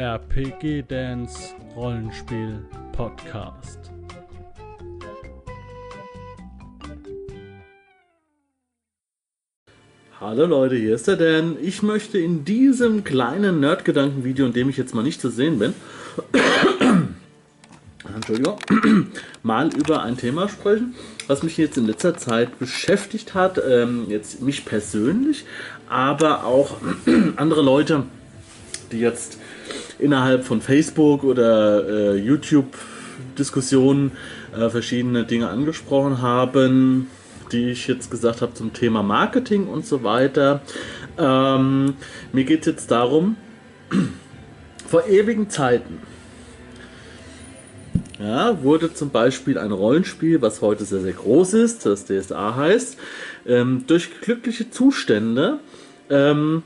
RPG 0.00 0.84
Dance 0.88 1.54
Rollenspiel 1.76 2.64
Podcast. 2.92 3.78
Hallo 10.18 10.46
Leute, 10.46 10.76
hier 10.76 10.94
ist 10.94 11.06
der 11.06 11.16
Dan. 11.16 11.58
Ich 11.60 11.82
möchte 11.82 12.18
in 12.18 12.46
diesem 12.46 13.04
kleinen 13.04 13.60
Nerdgedanken-Video, 13.60 14.46
in 14.46 14.54
dem 14.54 14.70
ich 14.70 14.78
jetzt 14.78 14.94
mal 14.94 15.02
nicht 15.02 15.20
zu 15.20 15.28
sehen 15.28 15.58
bin, 15.58 15.74
Entschuldigung, 18.14 18.56
mal 19.42 19.68
über 19.76 20.02
ein 20.02 20.16
Thema 20.16 20.48
sprechen, 20.48 20.94
was 21.26 21.42
mich 21.42 21.58
jetzt 21.58 21.76
in 21.76 21.86
letzter 21.86 22.16
Zeit 22.16 22.58
beschäftigt 22.58 23.34
hat. 23.34 23.60
Ähm, 23.68 24.06
jetzt 24.08 24.40
mich 24.40 24.64
persönlich, 24.64 25.44
aber 25.90 26.46
auch 26.46 26.78
andere 27.36 27.60
Leute, 27.60 28.04
die 28.92 29.00
jetzt 29.00 29.36
innerhalb 30.00 30.44
von 30.44 30.60
Facebook 30.60 31.24
oder 31.24 31.88
äh, 31.88 32.16
YouTube-Diskussionen 32.16 34.12
äh, 34.56 34.68
verschiedene 34.68 35.24
Dinge 35.24 35.48
angesprochen 35.48 36.22
haben, 36.22 37.08
die 37.52 37.70
ich 37.70 37.86
jetzt 37.86 38.10
gesagt 38.10 38.42
habe 38.42 38.54
zum 38.54 38.72
Thema 38.72 39.02
Marketing 39.02 39.66
und 39.66 39.86
so 39.86 40.02
weiter. 40.02 40.62
Ähm, 41.18 41.94
mir 42.32 42.44
geht 42.44 42.60
es 42.60 42.66
jetzt 42.66 42.90
darum, 42.90 43.36
vor 44.86 45.06
ewigen 45.06 45.50
Zeiten 45.50 45.98
ja, 48.20 48.62
wurde 48.62 48.92
zum 48.92 49.10
Beispiel 49.10 49.56
ein 49.56 49.72
Rollenspiel, 49.72 50.42
was 50.42 50.60
heute 50.60 50.84
sehr, 50.84 51.00
sehr 51.00 51.14
groß 51.14 51.54
ist, 51.54 51.86
das 51.86 52.04
DSA 52.04 52.54
heißt, 52.54 52.98
ähm, 53.46 53.84
durch 53.86 54.20
glückliche 54.20 54.70
Zustände, 54.70 55.60
ähm, 56.10 56.62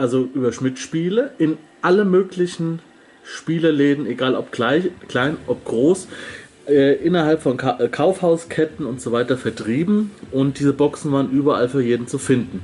also 0.00 0.28
über 0.34 0.52
Schmidt-Spiele, 0.52 1.32
in 1.38 1.58
alle 1.82 2.04
möglichen 2.04 2.80
Spieleläden, 3.22 4.06
egal 4.06 4.34
ob 4.34 4.50
gleich, 4.50 4.90
klein, 5.08 5.36
ob 5.46 5.64
groß, 5.64 6.08
äh, 6.66 6.94
innerhalb 6.94 7.42
von 7.42 7.56
Ka 7.56 7.78
äh, 7.78 7.88
Kaufhausketten 7.88 8.86
und 8.86 9.00
so 9.00 9.12
weiter 9.12 9.36
vertrieben 9.36 10.10
und 10.32 10.58
diese 10.58 10.72
Boxen 10.72 11.12
waren 11.12 11.30
überall 11.30 11.68
für 11.68 11.82
jeden 11.82 12.06
zu 12.06 12.18
finden. 12.18 12.62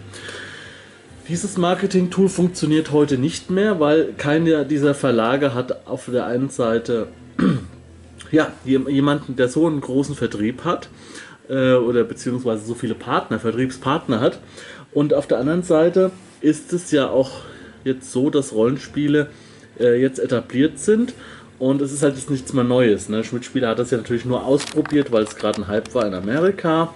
Dieses 1.29 1.59
Marketing-Tool 1.59 2.29
funktioniert 2.29 2.93
heute 2.93 3.19
nicht 3.19 3.51
mehr, 3.51 3.81
weil 3.81 4.15
keiner 4.17 4.65
dieser 4.65 4.95
Verlage 4.95 5.55
hat 5.55 5.87
auf 5.87 6.09
der 6.11 6.27
einen 6.27 6.51
Seite 6.51 7.09
ja, 8.31 8.53
jemanden, 8.65 9.37
der 9.37 9.49
so 9.49 9.67
einen 9.67 9.81
großen 9.81 10.15
Vertrieb 10.15 10.65
hat 10.65 10.89
äh, 11.49 11.75
oder 11.75 12.05
beziehungsweise 12.05 12.65
so 12.67 12.75
viele 12.75 12.95
Partner, 12.95 13.39
Vertriebspartner 13.39 14.21
hat. 14.21 14.41
Und 14.93 15.15
auf 15.15 15.27
der 15.27 15.39
anderen 15.39 15.63
Seite 15.63 16.11
ist 16.41 16.73
es 16.73 16.91
ja 16.91 17.09
auch 17.09 17.31
jetzt 17.85 18.13
so, 18.13 18.31
dass 18.31 18.53
Rollenspiele 18.53 19.29
äh, 19.79 20.01
jetzt 20.01 20.19
etabliert 20.19 20.79
sind 20.79 21.15
und 21.59 21.81
es 21.81 21.93
ist 21.93 22.03
halt 22.03 22.17
jetzt 22.17 22.31
nichts 22.31 22.53
mehr 22.53 22.65
Neues. 22.65 23.09
Ne? 23.09 23.25
Schmidt-Spieler 23.25 23.69
hat 23.69 23.79
das 23.79 23.91
ja 23.91 23.99
natürlich 23.99 24.25
nur 24.25 24.45
ausprobiert, 24.45 25.13
weil 25.13 25.25
es 25.25 25.37
gerade 25.37 25.63
ein 25.63 25.69
Hype 25.69 25.95
war 25.95 26.07
in 26.07 26.15
Amerika 26.15 26.93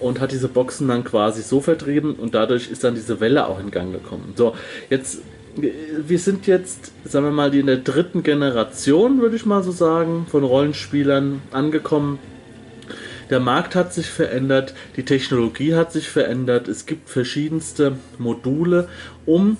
und 0.00 0.20
hat 0.20 0.32
diese 0.32 0.48
Boxen 0.48 0.88
dann 0.88 1.04
quasi 1.04 1.42
so 1.42 1.60
vertrieben 1.60 2.14
und 2.14 2.34
dadurch 2.34 2.70
ist 2.70 2.84
dann 2.84 2.94
diese 2.94 3.20
Welle 3.20 3.46
auch 3.46 3.60
in 3.60 3.70
Gang 3.70 3.92
gekommen. 3.92 4.32
So, 4.36 4.54
jetzt, 4.90 5.18
wir 5.56 6.18
sind 6.18 6.46
jetzt, 6.46 6.92
sagen 7.04 7.26
wir 7.26 7.32
mal, 7.32 7.54
in 7.54 7.66
der 7.66 7.76
dritten 7.76 8.24
Generation, 8.24 9.20
würde 9.20 9.36
ich 9.36 9.46
mal 9.46 9.62
so 9.62 9.70
sagen, 9.70 10.26
von 10.28 10.42
Rollenspielern 10.42 11.42
angekommen. 11.52 12.18
Der 13.30 13.40
Markt 13.40 13.74
hat 13.74 13.94
sich 13.94 14.06
verändert, 14.06 14.74
die 14.96 15.04
Technologie 15.04 15.74
hat 15.74 15.92
sich 15.92 16.08
verändert, 16.08 16.68
es 16.68 16.86
gibt 16.86 17.08
verschiedenste 17.08 17.96
Module, 18.18 18.88
um 19.26 19.56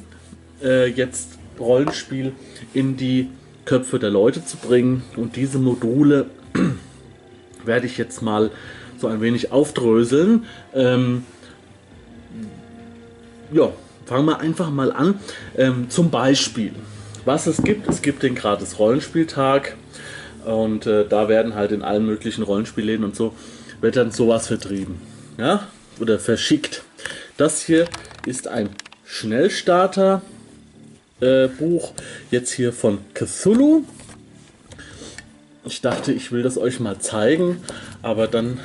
äh, 0.62 0.86
jetzt 0.86 1.38
Rollenspiel 1.58 2.32
in 2.72 2.96
die 2.96 3.28
Köpfe 3.64 3.98
der 3.98 4.10
Leute 4.10 4.44
zu 4.44 4.56
bringen. 4.56 5.02
Und 5.16 5.36
diese 5.36 5.58
Module 5.58 6.26
werde 7.64 7.86
ich 7.86 7.96
jetzt 7.96 8.22
mal 8.22 8.50
so 8.98 9.06
ein 9.06 9.20
wenig 9.20 9.52
aufdröseln. 9.52 10.44
Ähm, 10.74 11.24
ja, 13.52 13.72
fangen 14.06 14.26
wir 14.26 14.40
einfach 14.40 14.70
mal 14.70 14.92
an. 14.92 15.20
Ähm, 15.56 15.86
zum 15.88 16.10
Beispiel, 16.10 16.72
was 17.24 17.46
es 17.46 17.62
gibt. 17.62 17.88
Es 17.88 18.02
gibt 18.02 18.22
den 18.22 18.34
gratis 18.34 18.78
Rollenspieltag 18.78 19.76
und 20.44 20.86
äh, 20.86 21.06
da 21.08 21.28
werden 21.28 21.54
halt 21.54 21.72
in 21.72 21.82
allen 21.82 22.04
möglichen 22.04 22.42
Rollenspielläden 22.42 23.04
und 23.04 23.16
so 23.16 23.34
wird 23.84 23.96
dann 23.96 24.10
sowas 24.10 24.46
vertrieben. 24.46 24.98
Ja, 25.36 25.68
oder 26.00 26.18
verschickt. 26.18 26.84
Das 27.36 27.60
hier 27.60 27.86
ist 28.24 28.48
ein 28.48 28.70
Schnellstarter 29.04 30.22
äh, 31.20 31.48
Buch, 31.48 31.92
jetzt 32.30 32.52
hier 32.52 32.72
von 32.72 33.00
Cthulhu. 33.12 33.84
Ich 35.66 35.82
dachte, 35.82 36.12
ich 36.12 36.32
will 36.32 36.42
das 36.42 36.56
euch 36.56 36.80
mal 36.80 36.98
zeigen, 36.98 37.58
aber 38.00 38.26
dann 38.26 38.58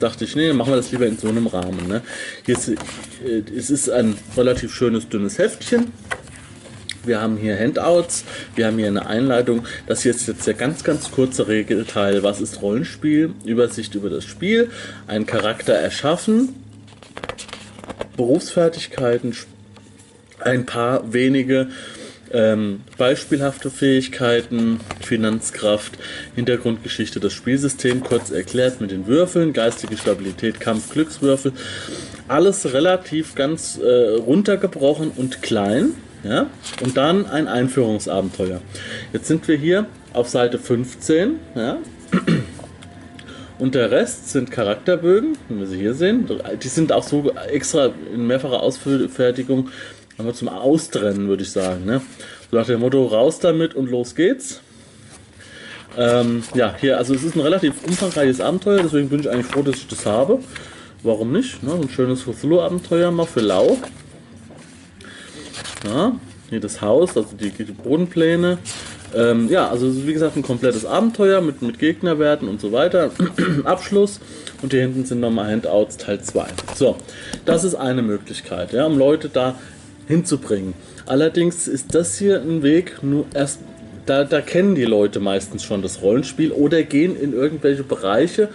dachte 0.00 0.24
ich, 0.24 0.36
nee, 0.36 0.52
machen 0.52 0.72
wir 0.72 0.76
das 0.76 0.92
lieber 0.92 1.06
in 1.06 1.16
so 1.16 1.28
einem 1.28 1.46
Rahmen. 1.46 1.88
Ne? 1.88 2.02
Hier 2.44 2.58
ist, 2.58 2.68
äh, 2.68 2.76
es 3.56 3.70
ist 3.70 3.88
ein 3.88 4.18
relativ 4.36 4.74
schönes, 4.74 5.08
dünnes 5.08 5.38
Heftchen. 5.38 5.92
Wir 7.08 7.22
haben 7.22 7.38
hier 7.38 7.58
Handouts, 7.58 8.24
wir 8.54 8.66
haben 8.66 8.76
hier 8.78 8.88
eine 8.88 9.06
Einleitung. 9.06 9.64
Das 9.86 10.02
hier 10.02 10.10
ist 10.12 10.28
jetzt 10.28 10.46
der 10.46 10.54
ganz, 10.54 10.84
ganz 10.84 11.10
kurze 11.10 11.48
Regelteil. 11.48 12.22
Was 12.22 12.40
ist 12.40 12.60
Rollenspiel? 12.60 13.32
Übersicht 13.44 13.94
über 13.94 14.10
das 14.10 14.24
Spiel, 14.24 14.70
ein 15.06 15.24
Charakter 15.24 15.72
erschaffen, 15.72 16.50
Berufsfertigkeiten, 18.16 19.34
ein 20.40 20.66
paar 20.66 21.12
wenige 21.12 21.68
ähm, 22.30 22.82
beispielhafte 22.98 23.70
Fähigkeiten, 23.70 24.80
Finanzkraft, 25.00 25.92
Hintergrundgeschichte, 26.34 27.20
das 27.20 27.32
Spielsystem 27.32 28.02
kurz 28.02 28.30
erklärt 28.30 28.82
mit 28.82 28.90
den 28.90 29.06
Würfeln, 29.06 29.54
geistige 29.54 29.96
Stabilität, 29.96 30.60
Kampf, 30.60 30.92
Glückswürfel. 30.92 31.52
Alles 32.28 32.70
relativ 32.74 33.34
ganz 33.34 33.78
äh, 33.78 34.16
runtergebrochen 34.16 35.10
und 35.16 35.40
klein. 35.40 35.94
Ja? 36.24 36.46
Und 36.82 36.96
dann 36.96 37.26
ein 37.26 37.48
Einführungsabenteuer. 37.48 38.60
Jetzt 39.12 39.28
sind 39.28 39.46
wir 39.48 39.56
hier 39.56 39.86
auf 40.12 40.28
Seite 40.28 40.58
15. 40.58 41.38
Ja? 41.54 41.78
Und 43.58 43.74
der 43.74 43.90
Rest 43.90 44.30
sind 44.30 44.50
Charakterbögen, 44.50 45.36
wie 45.48 45.58
wir 45.58 45.66
sie 45.66 45.78
hier 45.78 45.94
sehen. 45.94 46.28
Die 46.62 46.68
sind 46.68 46.92
auch 46.92 47.02
so 47.02 47.32
extra 47.50 47.90
in 48.14 48.26
mehrfacher 48.26 48.62
Ausfertigung 48.62 49.70
aber 50.18 50.34
zum 50.34 50.48
Austrennen, 50.48 51.28
würde 51.28 51.44
ich 51.44 51.50
sagen. 51.50 51.84
Ne? 51.84 52.02
So 52.50 52.56
nach 52.56 52.66
dem 52.66 52.80
Motto, 52.80 53.06
raus 53.06 53.38
damit 53.38 53.74
und 53.74 53.88
los 53.88 54.14
geht's. 54.14 54.60
Ähm, 55.96 56.42
ja, 56.54 56.74
hier, 56.78 56.98
also 56.98 57.14
es 57.14 57.22
ist 57.22 57.34
ein 57.34 57.40
relativ 57.40 57.74
umfangreiches 57.86 58.40
Abenteuer, 58.40 58.82
deswegen 58.82 59.08
bin 59.08 59.20
ich 59.20 59.30
eigentlich 59.30 59.46
froh, 59.46 59.62
dass 59.62 59.76
ich 59.76 59.88
das 59.88 60.04
habe. 60.06 60.40
Warum 61.02 61.32
nicht? 61.32 61.62
Ne? 61.62 61.72
Ein 61.72 61.88
schönes 61.88 62.24
Cthulhu-Abenteuer 62.24 63.10
mal 63.10 63.26
für 63.26 63.40
Lau. 63.40 63.78
Ja, 65.86 66.16
hier 66.50 66.60
das 66.60 66.80
Haus, 66.80 67.16
also 67.16 67.36
die, 67.38 67.50
die 67.50 67.64
Bodenpläne. 67.64 68.58
Ähm, 69.14 69.48
ja, 69.48 69.68
also 69.68 70.06
wie 70.06 70.12
gesagt 70.12 70.36
ein 70.36 70.42
komplettes 70.42 70.84
Abenteuer 70.84 71.40
mit, 71.40 71.62
mit 71.62 71.78
Gegnerwerten 71.78 72.48
und 72.48 72.60
so 72.60 72.72
weiter. 72.72 73.10
Abschluss. 73.64 74.20
Und 74.62 74.72
hier 74.72 74.82
hinten 74.82 75.04
sind 75.04 75.20
nochmal 75.20 75.50
Handouts 75.52 75.96
Teil 75.96 76.20
2. 76.20 76.46
So, 76.74 76.96
das 77.44 77.64
ist 77.64 77.74
eine 77.74 78.02
Möglichkeit, 78.02 78.72
ja, 78.72 78.86
um 78.86 78.98
Leute 78.98 79.28
da 79.28 79.54
hinzubringen. 80.08 80.74
Allerdings 81.06 81.68
ist 81.68 81.94
das 81.94 82.18
hier 82.18 82.40
ein 82.40 82.62
Weg, 82.62 83.02
nur 83.02 83.26
erst 83.34 83.60
da, 84.04 84.24
da 84.24 84.40
kennen 84.40 84.74
die 84.74 84.84
Leute 84.84 85.20
meistens 85.20 85.62
schon 85.62 85.82
das 85.82 86.00
Rollenspiel 86.00 86.50
oder 86.52 86.82
gehen 86.82 87.14
in 87.14 87.34
irgendwelche 87.34 87.82
Bereiche, 87.82 88.48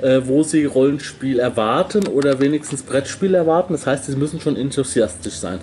äh, 0.00 0.20
wo 0.24 0.44
sie 0.44 0.64
Rollenspiel 0.64 1.40
erwarten 1.40 2.06
oder 2.06 2.38
wenigstens 2.38 2.82
Brettspiel 2.82 3.34
erwarten. 3.34 3.72
Das 3.72 3.86
heißt, 3.86 4.06
sie 4.06 4.16
müssen 4.16 4.40
schon 4.40 4.56
enthusiastisch 4.56 5.34
sein. 5.34 5.58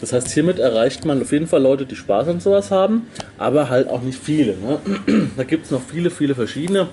Das 0.00 0.12
heißt, 0.12 0.28
hiermit 0.28 0.58
erreicht 0.58 1.04
man 1.04 1.20
auf 1.20 1.32
jeden 1.32 1.46
Fall 1.46 1.62
Leute, 1.62 1.84
die 1.84 1.96
Spaß 1.96 2.28
an 2.28 2.40
sowas 2.40 2.70
haben, 2.70 3.06
aber 3.38 3.68
halt 3.68 3.88
auch 3.88 4.02
nicht 4.02 4.18
viele. 4.18 4.56
Ne? 4.56 4.78
Da 5.36 5.44
gibt 5.44 5.66
es 5.66 5.70
noch 5.70 5.82
viele, 5.82 6.10
viele 6.10 6.34
verschiedene. 6.34 6.88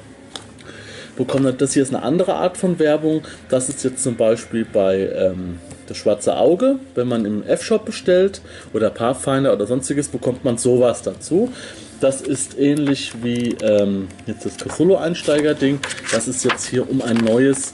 Bekommen 1.16 1.56
das 1.58 1.74
hier 1.74 1.82
ist 1.82 1.94
eine 1.94 2.04
andere 2.04 2.36
Art 2.36 2.58
von 2.58 2.78
Werbung. 2.78 3.24
Das 3.50 3.70
ist 3.70 3.84
jetzt 3.84 4.04
zum 4.04 4.16
Beispiel 4.16 4.66
bei 4.72 5.10
ähm, 5.16 5.58
das 5.88 5.98
schwarze 5.98 6.38
Auge. 6.38 6.78
Wenn 6.94 7.08
man 7.08 7.26
im 7.26 7.44
F-Shop 7.44 7.86
bestellt 7.86 8.42
oder 8.74 8.92
Pathfinder 8.92 9.54
oder 9.54 9.66
sonstiges, 9.66 10.10
bekommt 10.10 10.46
man 10.46 10.58
sowas 10.58 11.02
dazu. 11.02 11.52
Das 12.00 12.22
ist 12.22 12.60
ähnlich 12.60 13.14
wie 13.24 13.56
ähm, 13.64 14.10
jetzt 14.28 14.46
das 14.46 14.58
Cthulhu-Einsteiger-Ding. 14.58 15.80
Das 16.12 16.28
ist 16.28 16.46
jetzt 16.46 16.68
hier, 16.68 16.88
um 16.88 17.02
ein 17.02 17.18
neues 17.18 17.74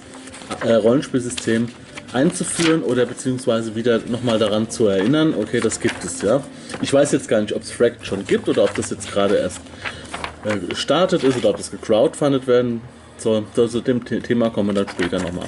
äh, 0.65 0.75
Rollenspielsystem 0.75 1.67
einzuführen 2.13 2.83
oder 2.83 3.05
beziehungsweise 3.05 3.75
wieder 3.75 3.99
nochmal 4.07 4.39
daran 4.39 4.69
zu 4.69 4.87
erinnern, 4.87 5.33
okay, 5.39 5.59
das 5.59 5.79
gibt 5.79 6.03
es 6.03 6.21
ja. 6.21 6.43
Ich 6.81 6.91
weiß 6.93 7.11
jetzt 7.11 7.27
gar 7.27 7.41
nicht, 7.41 7.53
ob 7.53 7.61
es 7.61 7.71
Fract 7.71 8.05
schon 8.05 8.25
gibt 8.25 8.47
oder 8.49 8.63
ob 8.63 8.73
das 8.75 8.89
jetzt 8.89 9.11
gerade 9.11 9.35
erst 9.35 9.61
äh, 10.45 10.57
gestartet 10.57 11.23
ist 11.23 11.37
oder 11.37 11.49
ob 11.49 11.57
das 11.57 11.71
gecrowdfundet 11.71 12.47
werden 12.47 12.81
soll. 13.17 13.45
Zu 13.53 13.61
also 13.61 13.81
dem 13.81 14.03
Thema 14.05 14.49
kommen 14.49 14.69
wir 14.69 14.83
dann 14.83 14.89
später 14.89 15.19
nochmal. 15.19 15.47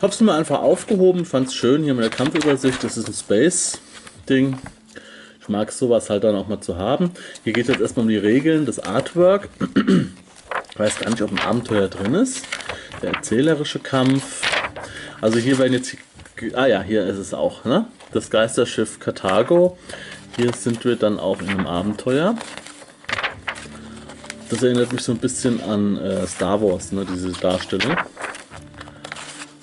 Hab's 0.00 0.20
mir 0.20 0.34
einfach 0.34 0.60
aufgehoben, 0.60 1.24
fand's 1.24 1.54
schön 1.54 1.84
hier 1.84 1.94
mit 1.94 2.04
der 2.04 2.10
Kampfübersicht. 2.10 2.82
Das 2.82 2.96
ist 2.96 3.08
ein 3.08 3.14
Space-Ding. 3.14 4.58
Ich 5.40 5.48
mag 5.48 5.72
sowas 5.72 6.10
halt 6.10 6.24
dann 6.24 6.36
auch 6.36 6.48
mal 6.48 6.60
zu 6.60 6.76
haben. 6.76 7.10
Hier 7.44 7.52
geht 7.52 7.64
es 7.64 7.68
jetzt 7.68 7.80
erstmal 7.80 8.04
um 8.04 8.08
die 8.08 8.16
Regeln 8.16 8.66
des 8.66 8.78
Artwork. 8.78 9.48
Ich 10.74 10.78
weiß 10.78 11.00
gar 11.00 11.10
nicht, 11.10 11.20
ob 11.20 11.30
ein 11.30 11.38
Abenteuer 11.38 11.86
drin 11.88 12.14
ist. 12.14 12.46
Der 13.02 13.12
erzählerische 13.12 13.78
Kampf. 13.78 14.40
Also 15.22 15.38
hier 15.38 15.56
werden 15.58 15.72
jetzt... 15.72 15.96
Ah 16.54 16.66
ja, 16.66 16.82
hier 16.82 17.06
ist 17.06 17.16
es 17.16 17.32
auch. 17.32 17.64
Ne? 17.64 17.86
Das 18.12 18.28
Geisterschiff 18.28 18.98
Karthago. 18.98 19.78
Hier 20.36 20.52
sind 20.52 20.84
wir 20.84 20.96
dann 20.96 21.20
auch 21.20 21.40
in 21.40 21.48
einem 21.48 21.66
Abenteuer. 21.66 22.34
Das 24.50 24.64
erinnert 24.64 24.92
mich 24.92 25.02
so 25.02 25.12
ein 25.12 25.18
bisschen 25.18 25.62
an 25.62 25.96
äh, 25.96 26.26
Star 26.26 26.60
Wars, 26.60 26.90
ne, 26.90 27.06
diese 27.10 27.30
Darstellung. 27.30 27.96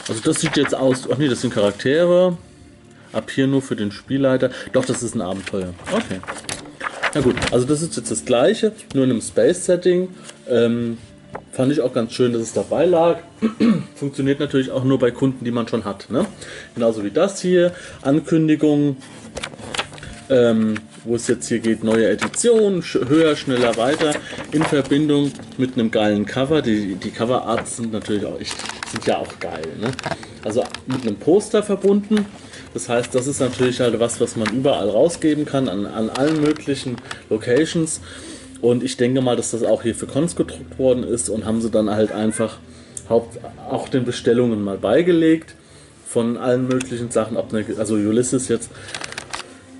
Also 0.07 0.21
das 0.21 0.39
sieht 0.39 0.55
jetzt 0.55 0.73
aus... 0.73 1.09
Ach 1.11 1.17
nee, 1.17 1.27
das 1.27 1.41
sind 1.41 1.53
Charaktere. 1.53 2.37
Ab 3.11 3.29
hier 3.29 3.45
nur 3.45 3.61
für 3.61 3.75
den 3.75 3.91
Spielleiter. 3.91 4.51
Doch, 4.71 4.85
das 4.85 5.03
ist 5.03 5.13
ein 5.13 5.21
Abenteuer. 5.21 5.73
Okay. 5.91 6.21
Na 7.13 7.19
gut, 7.19 7.35
also 7.51 7.65
das 7.65 7.81
ist 7.81 7.97
jetzt 7.97 8.09
das 8.09 8.23
gleiche, 8.23 8.71
nur 8.93 9.03
in 9.03 9.09
einem 9.09 9.21
Space-Setting. 9.21 10.07
Ähm, 10.47 10.99
fand 11.51 11.71
ich 11.71 11.81
auch 11.81 11.93
ganz 11.93 12.13
schön, 12.13 12.33
dass 12.33 12.41
es 12.41 12.53
dabei 12.53 12.85
lag. 12.85 13.19
Funktioniert 13.95 14.39
natürlich 14.39 14.71
auch 14.71 14.83
nur 14.83 14.99
bei 14.99 15.11
Kunden, 15.11 15.43
die 15.45 15.51
man 15.51 15.67
schon 15.67 15.85
hat. 15.85 16.09
Ne? 16.09 16.25
Genauso 16.75 17.03
wie 17.03 17.11
das 17.11 17.41
hier. 17.41 17.73
Ankündigung, 18.01 18.97
ähm, 20.29 20.75
wo 21.03 21.15
es 21.15 21.27
jetzt 21.27 21.47
hier 21.47 21.59
geht, 21.59 21.83
neue 21.83 22.07
Edition, 22.09 22.83
höher, 22.83 23.35
schneller, 23.35 23.75
weiter, 23.77 24.13
in 24.51 24.63
Verbindung 24.63 25.31
mit 25.57 25.73
einem 25.73 25.91
geilen 25.91 26.25
Cover. 26.25 26.61
Die, 26.61 26.95
die 26.95 27.11
Coverarts 27.11 27.77
sind 27.77 27.91
natürlich 27.91 28.25
auch 28.25 28.39
echt, 28.39 28.55
sind 28.91 29.05
ja 29.05 29.17
auch 29.17 29.39
geil. 29.39 29.67
Ne? 29.79 29.91
Also 30.43 30.63
mit 30.87 31.01
einem 31.01 31.17
Poster 31.17 31.63
verbunden. 31.63 32.25
Das 32.73 32.87
heißt, 32.87 33.15
das 33.15 33.25
ist 33.25 33.39
natürlich 33.39 33.79
halt 33.79 33.99
was, 33.99 34.21
was 34.21 34.35
man 34.35 34.53
überall 34.53 34.89
rausgeben 34.89 35.45
kann, 35.45 35.67
an, 35.67 35.87
an 35.87 36.09
allen 36.09 36.39
möglichen 36.39 36.97
Locations. 37.29 37.99
Und 38.61 38.83
ich 38.83 38.97
denke 38.97 39.21
mal, 39.21 39.35
dass 39.35 39.51
das 39.51 39.63
auch 39.63 39.83
hier 39.83 39.95
für 39.95 40.07
Cons 40.07 40.35
gedruckt 40.35 40.77
worden 40.77 41.03
ist 41.03 41.29
und 41.29 41.45
haben 41.45 41.61
sie 41.61 41.69
dann 41.69 41.89
halt 41.89 42.11
einfach 42.11 42.57
auch 43.09 43.89
den 43.89 44.05
Bestellungen 44.05 44.63
mal 44.63 44.77
beigelegt 44.77 45.55
von 46.05 46.37
allen 46.37 46.67
möglichen 46.67 47.11
Sachen, 47.11 47.37
also 47.77 47.95
Ulysses 47.95 48.47
jetzt. 48.47 48.69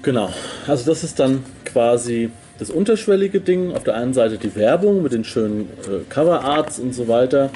Genau, 0.01 0.29
also 0.67 0.85
das 0.85 1.03
ist 1.03 1.19
dann 1.19 1.43
quasi 1.65 2.29
das 2.57 2.69
unterschwellige 2.69 3.41
Ding. 3.41 3.75
Auf 3.75 3.83
der 3.83 3.95
einen 3.95 4.13
Seite 4.13 4.37
die 4.37 4.55
Werbung 4.55 5.03
mit 5.03 5.11
den 5.11 5.23
schönen 5.23 5.69
äh, 5.83 6.03
Coverarts 6.09 6.79
und 6.79 6.93
so 6.93 7.07
weiter. 7.07 7.49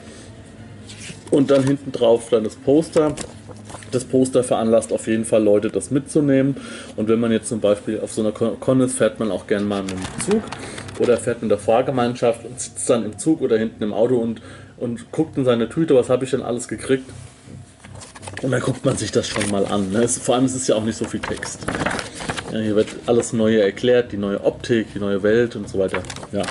Und 1.31 1.51
dann 1.51 1.63
hinten 1.63 1.91
drauf 1.91 2.27
dann 2.29 2.43
das 2.43 2.55
Poster 2.55 3.15
das 3.91 4.05
Poster 4.05 4.43
veranlasst 4.43 4.91
auf 4.91 5.07
jeden 5.07 5.25
Fall 5.25 5.43
Leute, 5.43 5.69
das 5.69 5.91
mitzunehmen. 5.91 6.55
Und 6.95 7.07
wenn 7.07 7.19
man 7.19 7.31
jetzt 7.31 7.49
zum 7.49 7.59
Beispiel 7.59 7.99
auf 7.99 8.11
so 8.11 8.21
einer 8.21 8.31
Con 8.31 8.81
ist, 8.81 8.97
fährt 8.97 9.19
man 9.19 9.31
auch 9.31 9.47
gern 9.47 9.67
mal 9.67 9.83
mit 9.83 9.91
dem 9.91 10.31
Zug 10.31 10.41
oder 11.03 11.17
fährt 11.17 11.41
mit 11.41 11.51
der 11.51 11.57
Fahrgemeinschaft 11.57 12.45
und 12.45 12.59
sitzt 12.59 12.89
dann 12.89 13.05
im 13.05 13.17
Zug 13.17 13.41
oder 13.41 13.57
hinten 13.57 13.83
im 13.83 13.93
Auto 13.93 14.17
und, 14.17 14.41
und 14.77 15.11
guckt 15.11 15.37
in 15.37 15.45
seine 15.45 15.69
Tüte, 15.69 15.95
was 15.95 16.09
habe 16.09 16.25
ich 16.25 16.31
denn 16.31 16.41
alles 16.41 16.67
gekriegt. 16.67 17.09
Und 18.41 18.51
dann 18.51 18.61
guckt 18.61 18.83
man 18.83 18.97
sich 18.97 19.11
das 19.11 19.27
schon 19.27 19.49
mal 19.51 19.65
an. 19.65 19.91
Ne? 19.91 20.03
Es, 20.03 20.17
vor 20.17 20.35
allem 20.35 20.45
ist 20.45 20.55
es 20.55 20.67
ja 20.67 20.75
auch 20.75 20.83
nicht 20.83 20.97
so 20.97 21.05
viel 21.05 21.21
Text. 21.21 21.61
Ja, 22.51 22.59
hier 22.59 22.75
wird 22.75 22.89
alles 23.05 23.33
Neue 23.33 23.61
erklärt, 23.61 24.11
die 24.11 24.17
neue 24.17 24.43
Optik, 24.43 24.87
die 24.93 24.99
neue 24.99 25.23
Welt 25.23 25.55
und 25.55 25.69
so 25.69 25.79
weiter. 25.79 26.03
Ja. 26.31 26.43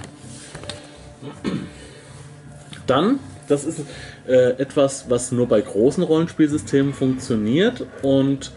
Dann, 2.87 3.21
das 3.49 3.65
ist 3.65 3.81
äh, 4.27 4.53
etwas, 4.59 5.07
was 5.09 5.33
nur 5.33 5.47
bei 5.47 5.61
großen 5.61 6.03
Rollenspielsystemen 6.03 6.95
funktioniert. 6.95 7.87
Und 8.03 8.53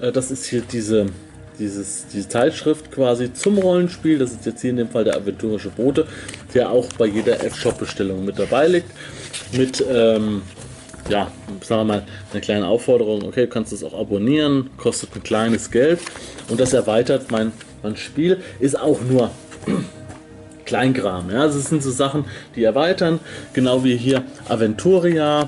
äh, 0.00 0.12
das 0.12 0.30
ist 0.30 0.44
hier 0.44 0.62
diese, 0.62 1.06
dieses, 1.58 2.06
diese 2.12 2.28
Zeitschrift 2.28 2.90
quasi 2.90 3.32
zum 3.32 3.58
Rollenspiel. 3.58 4.18
Das 4.18 4.32
ist 4.32 4.46
jetzt 4.46 4.60
hier 4.60 4.70
in 4.70 4.76
dem 4.76 4.88
Fall 4.88 5.04
der 5.04 5.16
aventurische 5.16 5.70
Bote, 5.70 6.06
der 6.54 6.70
auch 6.70 6.86
bei 6.98 7.06
jeder 7.06 7.42
F-Shop-Bestellung 7.44 8.24
mit 8.24 8.38
dabei 8.38 8.68
liegt. 8.68 8.90
Mit, 9.52 9.84
ähm, 9.88 10.42
ja, 11.08 11.30
sagen 11.62 11.80
wir 11.80 11.84
mal, 11.84 12.02
eine 12.32 12.40
kleine 12.40 12.66
Aufforderung. 12.66 13.22
Okay, 13.24 13.42
du 13.42 13.48
kannst 13.48 13.72
das 13.72 13.84
auch 13.84 13.98
abonnieren, 13.98 14.70
kostet 14.76 15.14
ein 15.14 15.22
kleines 15.22 15.70
Geld. 15.70 16.00
Und 16.48 16.60
das 16.60 16.72
erweitert 16.72 17.30
mein, 17.30 17.52
mein 17.82 17.96
Spiel. 17.96 18.38
Ist 18.60 18.78
auch 18.78 19.00
nur 19.00 19.30
Kleinkram. 20.64 21.30
Ja, 21.30 21.46
das 21.46 21.64
sind 21.64 21.82
so 21.82 21.90
Sachen, 21.90 22.24
die 22.56 22.64
erweitern, 22.64 23.20
genau 23.52 23.84
wie 23.84 23.96
hier 23.96 24.24
Aventuria. 24.48 25.46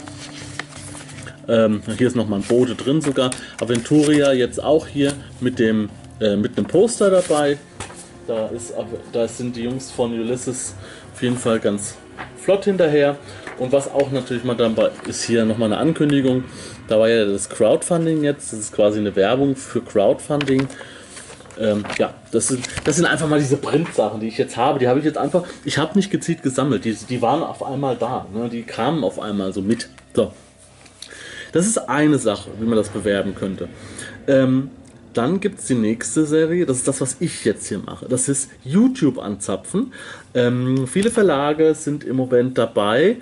Ähm, 1.48 1.82
hier 1.98 2.06
ist 2.06 2.16
noch 2.16 2.28
mal 2.28 2.36
ein 2.36 2.42
Bote 2.42 2.74
drin 2.74 3.00
sogar. 3.00 3.30
Aventuria 3.60 4.32
jetzt 4.32 4.62
auch 4.62 4.86
hier 4.86 5.12
mit 5.40 5.58
dem 5.58 5.90
äh, 6.20 6.36
mit 6.36 6.56
einem 6.56 6.66
Poster 6.66 7.10
dabei. 7.10 7.58
Da, 8.26 8.46
ist, 8.46 8.72
da 9.12 9.28
sind 9.28 9.54
die 9.56 9.64
Jungs 9.64 9.90
von 9.90 10.12
Ulysses 10.12 10.74
auf 11.12 11.22
jeden 11.22 11.36
Fall 11.36 11.60
ganz 11.60 11.96
flott 12.36 12.64
hinterher. 12.64 13.16
Und 13.58 13.72
was 13.72 13.92
auch 13.92 14.10
natürlich 14.10 14.44
mal 14.44 14.56
dabei 14.56 14.90
ist 15.06 15.24
hier 15.24 15.44
nochmal 15.44 15.72
eine 15.72 15.80
Ankündigung. 15.80 16.44
Da 16.88 16.98
war 16.98 17.08
ja 17.08 17.24
das 17.24 17.48
Crowdfunding 17.48 18.24
jetzt. 18.24 18.52
Das 18.52 18.58
ist 18.58 18.72
quasi 18.72 18.98
eine 18.98 19.14
Werbung 19.14 19.54
für 19.54 19.80
Crowdfunding. 19.80 20.68
Ähm, 21.60 21.84
ja, 21.98 22.14
das 22.32 22.48
sind, 22.48 22.66
das 22.84 22.96
sind 22.96 23.06
einfach 23.06 23.28
mal 23.28 23.38
diese 23.38 23.56
Print-Sachen, 23.56 24.20
die 24.20 24.26
ich 24.28 24.38
jetzt 24.38 24.56
habe. 24.56 24.78
Die 24.80 24.88
habe 24.88 24.98
ich 24.98 25.04
jetzt 25.04 25.18
einfach, 25.18 25.44
ich 25.64 25.78
habe 25.78 25.96
nicht 25.96 26.10
gezielt 26.10 26.42
gesammelt. 26.42 26.84
Die, 26.84 26.94
die 26.94 27.22
waren 27.22 27.42
auf 27.42 27.62
einmal 27.62 27.96
da. 27.96 28.26
Ne? 28.34 28.48
Die 28.48 28.62
kamen 28.62 29.04
auf 29.04 29.20
einmal 29.20 29.52
so 29.52 29.62
mit. 29.62 29.88
So. 30.14 30.32
Das 31.54 31.66
ist 31.68 31.78
eine 31.78 32.18
Sache, 32.18 32.50
wie 32.58 32.66
man 32.66 32.76
das 32.76 32.88
bewerben 32.88 33.36
könnte. 33.36 33.68
Ähm, 34.26 34.70
dann 35.12 35.38
gibt 35.38 35.60
es 35.60 35.66
die 35.66 35.76
nächste 35.76 36.26
Serie, 36.26 36.66
das 36.66 36.78
ist 36.78 36.88
das, 36.88 37.00
was 37.00 37.16
ich 37.20 37.44
jetzt 37.44 37.68
hier 37.68 37.78
mache. 37.78 38.06
Das 38.08 38.28
ist 38.28 38.50
YouTube 38.64 39.18
anzapfen. 39.18 39.92
Ähm, 40.34 40.88
viele 40.88 41.12
Verlage 41.12 41.76
sind 41.76 42.02
im 42.02 42.16
Moment 42.16 42.58
dabei 42.58 43.18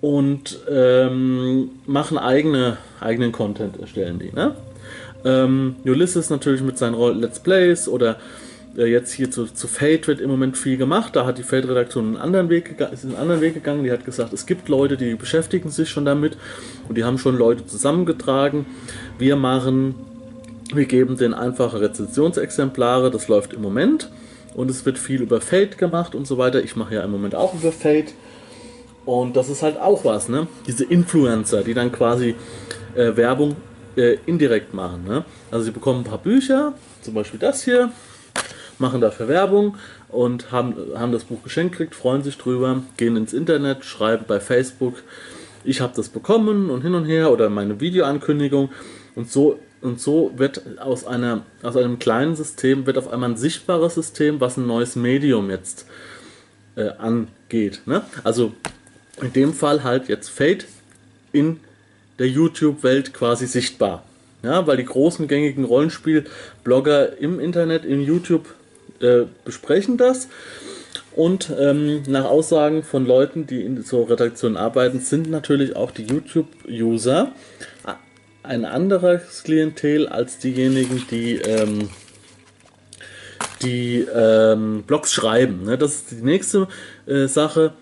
und 0.00 0.60
ähm, 0.70 1.70
machen 1.86 2.18
eigene, 2.18 2.76
eigenen 3.00 3.32
Content, 3.32 3.80
erstellen 3.80 4.20
die. 4.20 4.30
Ne? 4.30 4.54
Ähm, 5.24 5.74
Ulysses 5.84 6.30
natürlich 6.30 6.62
mit 6.62 6.78
seinen 6.78 6.94
Let's 7.20 7.40
Plays 7.40 7.88
oder 7.88 8.20
jetzt 8.84 9.12
hier 9.12 9.30
zu, 9.30 9.46
zu 9.46 9.68
Fate 9.68 10.06
wird 10.06 10.20
im 10.20 10.30
Moment 10.30 10.58
viel 10.58 10.76
gemacht. 10.76 11.16
Da 11.16 11.24
hat 11.24 11.38
die 11.38 11.42
Fate-Redaktion 11.42 12.06
einen 12.06 12.16
anderen 12.16 12.50
Weg 12.50 12.74
einen 12.80 13.16
anderen 13.16 13.40
Weg 13.40 13.54
gegangen. 13.54 13.84
Die 13.84 13.90
hat 13.90 14.04
gesagt, 14.04 14.32
es 14.32 14.46
gibt 14.46 14.68
Leute, 14.68 14.96
die 14.96 15.14
beschäftigen 15.14 15.70
sich 15.70 15.88
schon 15.88 16.04
damit 16.04 16.36
und 16.88 16.98
die 16.98 17.04
haben 17.04 17.18
schon 17.18 17.36
Leute 17.36 17.66
zusammengetragen. 17.66 18.66
Wir 19.18 19.36
machen, 19.36 19.94
wir 20.74 20.84
geben 20.84 21.16
denen 21.16 21.34
einfache 21.34 21.80
Rezensionsexemplare. 21.80 23.10
Das 23.10 23.28
läuft 23.28 23.54
im 23.54 23.62
Moment 23.62 24.10
und 24.54 24.70
es 24.70 24.84
wird 24.84 24.98
viel 24.98 25.22
über 25.22 25.40
Fate 25.40 25.78
gemacht 25.78 26.14
und 26.14 26.26
so 26.26 26.36
weiter. 26.36 26.62
Ich 26.62 26.76
mache 26.76 26.94
ja 26.94 27.02
im 27.02 27.10
Moment 27.10 27.34
auch 27.34 27.54
über 27.54 27.72
Fate. 27.72 28.12
Und 29.06 29.36
das 29.36 29.48
ist 29.48 29.62
halt 29.62 29.80
auch 29.80 30.04
was, 30.04 30.28
ne? 30.28 30.48
Diese 30.66 30.84
Influencer, 30.84 31.62
die 31.62 31.74
dann 31.74 31.92
quasi 31.92 32.34
äh, 32.96 33.16
Werbung 33.16 33.54
äh, 33.96 34.18
indirekt 34.26 34.74
machen. 34.74 35.04
Ne? 35.04 35.24
Also 35.50 35.66
sie 35.66 35.70
bekommen 35.70 36.00
ein 36.00 36.04
paar 36.04 36.18
Bücher, 36.18 36.74
zum 37.02 37.14
Beispiel 37.14 37.38
das 37.38 37.62
hier, 37.62 37.90
machen 38.78 39.00
dafür 39.00 39.28
Werbung 39.28 39.76
und 40.08 40.52
haben, 40.52 40.76
haben 40.94 41.12
das 41.12 41.24
Buch 41.24 41.42
geschenkt 41.42 41.72
gekriegt, 41.72 41.94
freuen 41.94 42.22
sich 42.22 42.38
drüber, 42.38 42.82
gehen 42.96 43.16
ins 43.16 43.32
Internet, 43.32 43.84
schreiben 43.84 44.24
bei 44.26 44.40
Facebook, 44.40 45.02
ich 45.64 45.80
habe 45.80 45.92
das 45.96 46.08
bekommen 46.08 46.70
und 46.70 46.82
hin 46.82 46.94
und 46.94 47.04
her 47.06 47.32
oder 47.32 47.50
meine 47.50 47.80
Videoankündigung 47.80 48.70
und 49.14 49.30
so 49.30 49.58
und 49.82 50.00
so 50.00 50.32
wird 50.36 50.62
aus, 50.78 51.06
einer, 51.06 51.42
aus 51.62 51.76
einem 51.76 51.98
kleinen 51.98 52.34
System 52.34 52.86
wird 52.86 52.98
auf 52.98 53.08
einmal 53.08 53.30
ein 53.30 53.36
sichtbares 53.36 53.94
System, 53.94 54.40
was 54.40 54.56
ein 54.56 54.66
neues 54.66 54.96
Medium 54.96 55.50
jetzt 55.50 55.86
äh, 56.76 56.90
angeht. 56.98 57.82
Ne? 57.86 58.02
Also 58.24 58.52
in 59.20 59.32
dem 59.32 59.52
Fall 59.52 59.84
halt 59.84 60.08
jetzt 60.08 60.28
Fate 60.28 60.66
in 61.32 61.60
der 62.18 62.28
YouTube-Welt 62.28 63.12
quasi 63.12 63.46
sichtbar. 63.46 64.04
Ja, 64.42 64.66
weil 64.66 64.76
die 64.76 64.84
großen 64.84 65.28
gängigen 65.28 65.64
Rollenspiel-Blogger 65.64 67.18
im 67.18 67.40
Internet, 67.40 67.84
in 67.84 68.00
YouTube 68.00 68.54
äh, 69.00 69.26
besprechen 69.44 69.96
das. 69.96 70.28
Und 71.14 71.50
ähm, 71.58 72.02
nach 72.08 72.26
Aussagen 72.26 72.82
von 72.82 73.06
Leuten, 73.06 73.46
die 73.46 73.62
in 73.62 73.82
so 73.82 74.02
Redaktionen 74.02 74.56
arbeiten, 74.56 75.00
sind 75.00 75.30
natürlich 75.30 75.74
auch 75.74 75.90
die 75.90 76.04
YouTube-User 76.04 77.32
ein 78.42 78.64
anderes 78.64 79.42
Klientel 79.42 80.08
als 80.08 80.38
diejenigen, 80.38 81.04
die, 81.10 81.36
ähm, 81.36 81.88
die 83.62 84.06
ähm, 84.14 84.84
Blogs 84.86 85.12
schreiben. 85.12 85.64
Ne? 85.64 85.78
Das 85.78 85.94
ist 85.96 86.10
die 86.12 86.22
nächste 86.22 86.68
äh, 87.06 87.26
Sache 87.26 87.72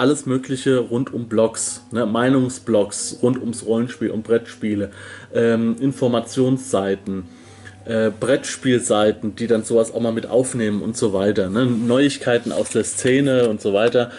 alles 0.00 0.24
Mögliche 0.24 0.78
rund 0.78 1.12
um 1.12 1.28
Blogs, 1.28 1.82
ne? 1.90 2.06
Meinungsblogs 2.06 3.18
rund 3.22 3.38
ums 3.38 3.66
Rollenspiel, 3.66 4.10
um 4.10 4.22
Brettspiele, 4.22 4.92
ähm, 5.34 5.76
Informationsseiten, 5.78 7.24
äh, 7.84 8.10
Brettspielseiten, 8.10 9.36
die 9.36 9.46
dann 9.46 9.64
sowas 9.64 9.92
auch 9.92 10.00
mal 10.00 10.12
mit 10.12 10.26
aufnehmen 10.26 10.82
und 10.82 10.96
so 10.96 11.12
weiter. 11.12 11.48
Ne? 11.48 11.66
Neuigkeiten 11.66 12.52
aus 12.52 12.70
der 12.70 12.84
Szene 12.84 13.48
und 13.48 13.60
so 13.60 13.72
weiter. 13.72 14.10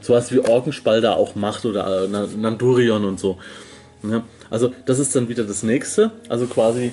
Sowas 0.00 0.32
wie 0.32 0.40
Orkenspalter 0.40 1.16
auch 1.16 1.34
macht 1.34 1.64
oder 1.64 2.04
äh, 2.04 2.08
Nandurion 2.08 3.04
und 3.04 3.18
so. 3.18 3.38
Ne? 4.02 4.22
Also 4.50 4.72
das 4.86 4.98
ist 4.98 5.14
dann 5.14 5.28
wieder 5.28 5.44
das 5.44 5.62
nächste. 5.62 6.12
Also 6.28 6.46
quasi 6.46 6.92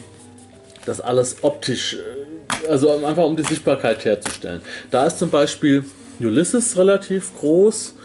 das 0.86 1.02
alles 1.02 1.38
optisch 1.44 1.96
äh, 1.96 2.26
also 2.70 3.06
einfach 3.06 3.26
um 3.26 3.36
die 3.36 3.44
Sichtbarkeit 3.44 4.06
herzustellen. 4.06 4.62
Da 4.92 5.06
ist 5.06 5.20
zum 5.20 5.30
Beispiel 5.30 5.84
Ulysses 6.20 6.78
relativ 6.78 7.36
groß, 7.40 7.96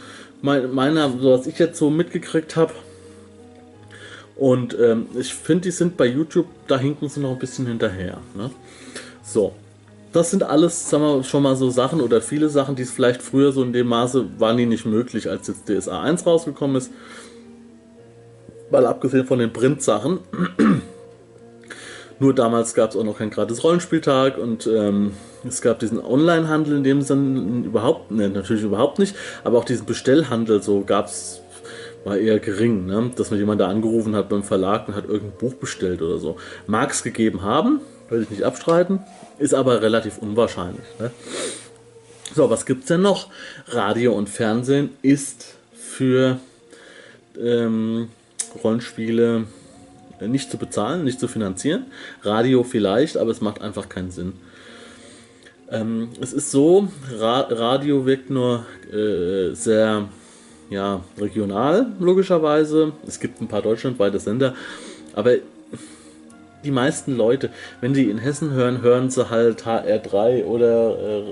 mein, 0.43 0.73
meiner, 0.73 1.11
so 1.21 1.33
was 1.33 1.47
ich 1.47 1.59
jetzt 1.59 1.79
so 1.79 1.91
mitgekriegt 1.91 2.57
habe. 2.57 2.73
Und 4.41 4.75
ähm, 4.81 5.07
ich 5.19 5.35
finde, 5.35 5.65
die 5.65 5.71
sind 5.71 5.99
bei 5.99 6.07
YouTube, 6.07 6.47
da 6.67 6.79
hinken 6.79 7.11
sie 7.11 7.21
noch 7.21 7.33
ein 7.33 7.39
bisschen 7.39 7.67
hinterher. 7.67 8.17
Ne? 8.35 8.51
So, 9.23 9.53
das 10.15 10.31
sind 10.31 10.43
alles, 10.43 10.89
sagen 10.89 11.03
wir 11.05 11.25
schon 11.25 11.43
mal 11.43 11.57
so 11.57 11.69
Sachen 11.69 12.01
oder 12.01 12.23
viele 12.23 12.49
Sachen, 12.49 12.75
die 12.75 12.83
es 12.83 12.91
vielleicht 12.91 13.21
früher 13.21 13.53
so 13.53 13.63
in 13.63 13.75
dem 13.75 13.87
Maße 13.89 14.41
waren 14.41 14.57
die 14.57 14.65
nicht 14.65 14.87
möglich, 14.87 15.29
als 15.29 15.47
jetzt 15.47 15.69
DSA 15.69 16.01
1 16.01 16.25
rausgekommen 16.25 16.77
ist. 16.77 16.91
Weil 18.71 18.87
abgesehen 18.87 19.27
von 19.27 19.41
den 19.41 19.53
Print-Sachen, 19.53 20.21
nur 22.19 22.35
damals 22.35 22.73
gab 22.73 22.91
es 22.91 22.97
auch 22.97 23.05
noch 23.05 23.19
keinen 23.19 23.31
gratis 23.31 23.63
Rollenspieltag 23.63 24.39
und 24.39 24.67
ähm, 24.67 25.13
es 25.47 25.61
gab 25.61 25.81
diesen 25.81 26.03
Online-Handel 26.03 26.79
in 26.79 26.85
dem 26.85 27.03
Sinne 27.03 27.67
überhaupt, 27.67 28.11
ne, 28.11 28.31
natürlich 28.31 28.63
überhaupt 28.63 28.99
nicht, 28.99 29.15
aber 29.45 29.59
auch 29.59 29.65
diesen 29.67 29.85
Bestellhandel 29.85 30.63
so 30.63 30.81
gab 30.81 31.09
es, 31.09 31.43
war 32.05 32.17
eher 32.17 32.39
gering, 32.39 32.87
ne? 32.87 33.11
dass 33.17 33.31
mir 33.31 33.39
jemand 33.39 33.61
da 33.61 33.69
angerufen 33.69 34.15
hat 34.15 34.29
beim 34.29 34.43
Verlag 34.43 34.89
und 34.89 34.95
hat 34.95 35.05
irgendein 35.05 35.39
Buch 35.39 35.55
bestellt 35.55 36.03
oder 36.03 36.19
so. 36.19 36.37
Mag 36.67 36.91
es 36.91 37.03
gegeben 37.03 37.43
haben, 37.43 37.81
will 38.09 38.23
ich 38.23 38.31
nicht 38.31 38.43
abstreiten, 38.43 39.01
ist 39.39 39.55
aber 39.55 39.83
relativ 39.83 40.19
unwahrscheinlich. 40.19 40.85
Ne? 40.99 41.11
So, 42.35 42.49
was 42.49 42.65
gibt 42.65 42.83
es 42.83 42.89
denn 42.89 43.03
noch? 43.03 43.29
Radio 43.67 44.15
und 44.15 44.29
Fernsehen 44.29 44.91
ist 45.03 45.55
für 45.75 46.39
ähm, 47.39 48.09
Rollenspiele 48.63 49.45
nicht 50.21 50.51
zu 50.51 50.59
bezahlen, 50.59 51.05
nicht 51.05 51.19
zu 51.19 51.29
finanzieren. 51.29 51.87
Radio 52.23 52.63
vielleicht, 52.63 53.17
aber 53.17 53.31
es 53.31 53.41
macht 53.41 53.61
einfach 53.61 53.89
keinen 53.89 54.11
Sinn. 54.11 54.35
Ähm, 55.71 56.11
es 56.21 56.33
ist 56.33 56.51
so, 56.51 56.89
Ra 57.19 57.41
Radio 57.51 58.07
wirkt 58.07 58.31
nur 58.31 58.67
äh, 58.93 59.55
sehr 59.55 60.09
ja, 60.71 61.03
regional, 61.19 61.93
logischerweise. 61.99 62.93
Es 63.07 63.21
gibt 63.21 63.41
ein 63.41 63.49
paar 63.49 63.63
deutschlandweite 63.63 64.19
Sender, 64.19 64.55
aber 65.15 65.33
die 66.65 66.71
meisten 66.71 67.17
Leute, 67.17 67.51
wenn 67.81 67.95
sie 67.95 68.11
in 68.11 68.19
Hessen 68.19 68.53
hören, 68.53 68.83
hören 68.83 69.11
sie 69.11 69.31
halt 69.31 69.65
HR3 69.65 70.45
oder 70.45 70.99
äh, 70.99 71.23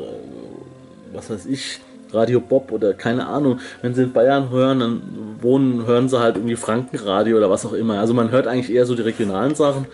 was 1.12 1.30
weiß 1.30 1.46
ich, 1.46 1.80
Radio 2.12 2.40
Bob 2.40 2.72
oder 2.72 2.94
keine 2.94 3.26
Ahnung. 3.26 3.60
Wenn 3.82 3.94
sie 3.94 4.02
in 4.02 4.12
Bayern 4.12 4.50
hören, 4.50 4.80
dann 4.80 5.02
wohnen, 5.40 5.86
hören 5.86 6.08
sie 6.08 6.18
halt 6.18 6.36
irgendwie 6.36 6.56
Frankenradio 6.56 7.36
oder 7.36 7.50
was 7.50 7.66
auch 7.66 7.74
immer. 7.74 7.98
Also 7.98 8.14
man 8.14 8.30
hört 8.30 8.46
eigentlich 8.46 8.74
eher 8.74 8.86
so 8.86 8.94
die 8.94 9.02
regionalen 9.02 9.54
Sachen 9.54 9.86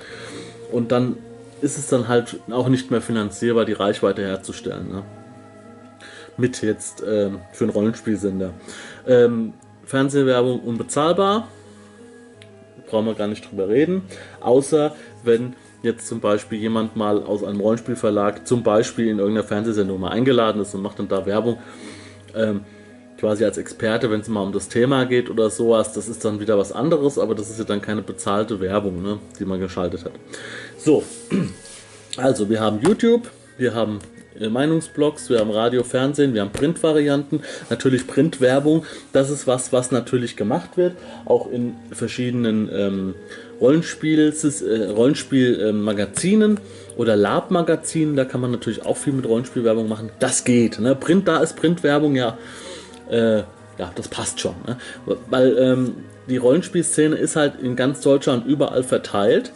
und 0.71 0.93
dann 0.93 1.17
ist 1.61 1.79
es 1.79 1.89
dann 1.89 2.09
halt 2.09 2.37
auch 2.51 2.69
nicht 2.69 2.91
mehr 2.91 3.01
finanzierbar, 3.01 3.65
die 3.65 3.73
Reichweite 3.73 4.23
herzustellen. 4.23 4.89
Ne? 4.89 5.03
Mit 6.37 6.63
jetzt 6.63 7.03
ähm, 7.07 7.39
für 7.53 7.65
einen 7.65 7.73
Rollenspielsender. 7.73 8.51
Ähm, 9.07 9.53
Fernsehwerbung 9.85 10.61
unbezahlbar. 10.61 11.49
Brauchen 12.87 13.07
wir 13.07 13.15
gar 13.15 13.29
nicht 13.29 13.51
drüber 13.51 13.69
reden. 13.69 14.03
Außer 14.41 14.95
wenn 15.23 15.55
jetzt 15.83 16.07
zum 16.09 16.21
Beispiel 16.21 16.59
jemand 16.59 16.97
mal 16.97 17.23
aus 17.23 17.45
einem 17.45 17.61
Rollenspielverlag 17.61 18.47
zum 18.47 18.63
Beispiel 18.63 19.09
in 19.09 19.19
irgendeiner 19.19 19.47
Fernsehsendung 19.47 20.01
mal 20.01 20.11
eingeladen 20.11 20.61
ist 20.63 20.75
und 20.75 20.83
macht 20.83 20.99
dann 20.99 21.09
da 21.09 21.27
Werbung. 21.27 21.59
Ähm, 22.35 22.63
quasi 23.19 23.45
als 23.45 23.59
Experte, 23.59 24.11
wenn 24.11 24.21
es 24.21 24.29
mal 24.29 24.43
um 24.43 24.53
das 24.53 24.69
Thema 24.69 25.07
geht 25.07 25.31
oder 25.31 25.49
sowas, 25.49 25.93
das 25.93 26.09
ist 26.09 26.25
dann 26.25 26.41
wieder 26.41 26.59
was 26.59 26.73
anderes, 26.73 27.19
aber 27.19 27.35
das 27.35 27.49
ist 27.49 27.59
ja 27.59 27.65
dann 27.65 27.81
keine 27.81 28.03
bezahlte 28.03 28.61
Werbung, 28.61 29.03
ne, 29.03 29.19
die 29.39 29.45
man 29.45 29.61
geschaltet 29.61 30.05
hat. 30.05 30.13
So, 30.77 31.05
also 32.17 32.49
wir 32.51 32.61
haben 32.61 32.81
YouTube, 32.81 33.31
wir 33.57 33.75
haben 33.75 34.01
Meinungsblogs, 34.41 35.31
wir 35.31 35.39
haben 35.39 35.51
Radio, 35.51 35.85
Fernsehen, 35.85 36.35
wir 36.35 36.41
haben 36.41 36.53
Printvarianten, 36.53 37.43
natürlich 37.71 38.07
Printwerbung. 38.07 38.85
Das 39.13 39.31
ist 39.31 39.47
was, 39.47 39.73
was 39.73 39.91
natürlich 39.91 40.37
gemacht 40.37 40.77
wird, 40.77 40.97
auch 41.25 41.51
in 41.51 41.75
verschiedenen 41.93 42.69
ähm, 42.73 43.15
Rollenspiel, 43.61 44.33
äh, 44.33 44.91
Rollenspielmagazinen 44.91 46.57
äh, 46.57 46.61
oder 46.97 47.17
Lab-Magazinen. 47.17 48.17
Da 48.17 48.25
kann 48.25 48.41
man 48.41 48.51
natürlich 48.51 48.85
auch 48.85 48.97
viel 48.97 49.13
mit 49.13 49.27
Rollenspielwerbung 49.27 49.89
machen. 49.89 50.11
Das 50.19 50.45
geht. 50.45 50.81
Ne? 50.81 50.95
Print, 50.95 51.29
da 51.29 51.39
ist 51.39 51.55
Printwerbung 51.55 52.17
ja, 52.17 52.37
äh, 53.11 53.39
ja, 53.79 53.93
das 53.95 54.09
passt 54.09 54.41
schon. 54.41 54.55
Ne? 54.67 54.77
Weil 55.31 55.57
ähm, 55.59 55.95
die 56.29 56.37
Rollenspielszene 56.37 57.17
ist 57.17 57.37
halt 57.37 57.61
in 57.61 57.77
ganz 57.77 58.01
Deutschland 58.01 58.47
überall 58.47 58.83
verteilt. 58.83 59.53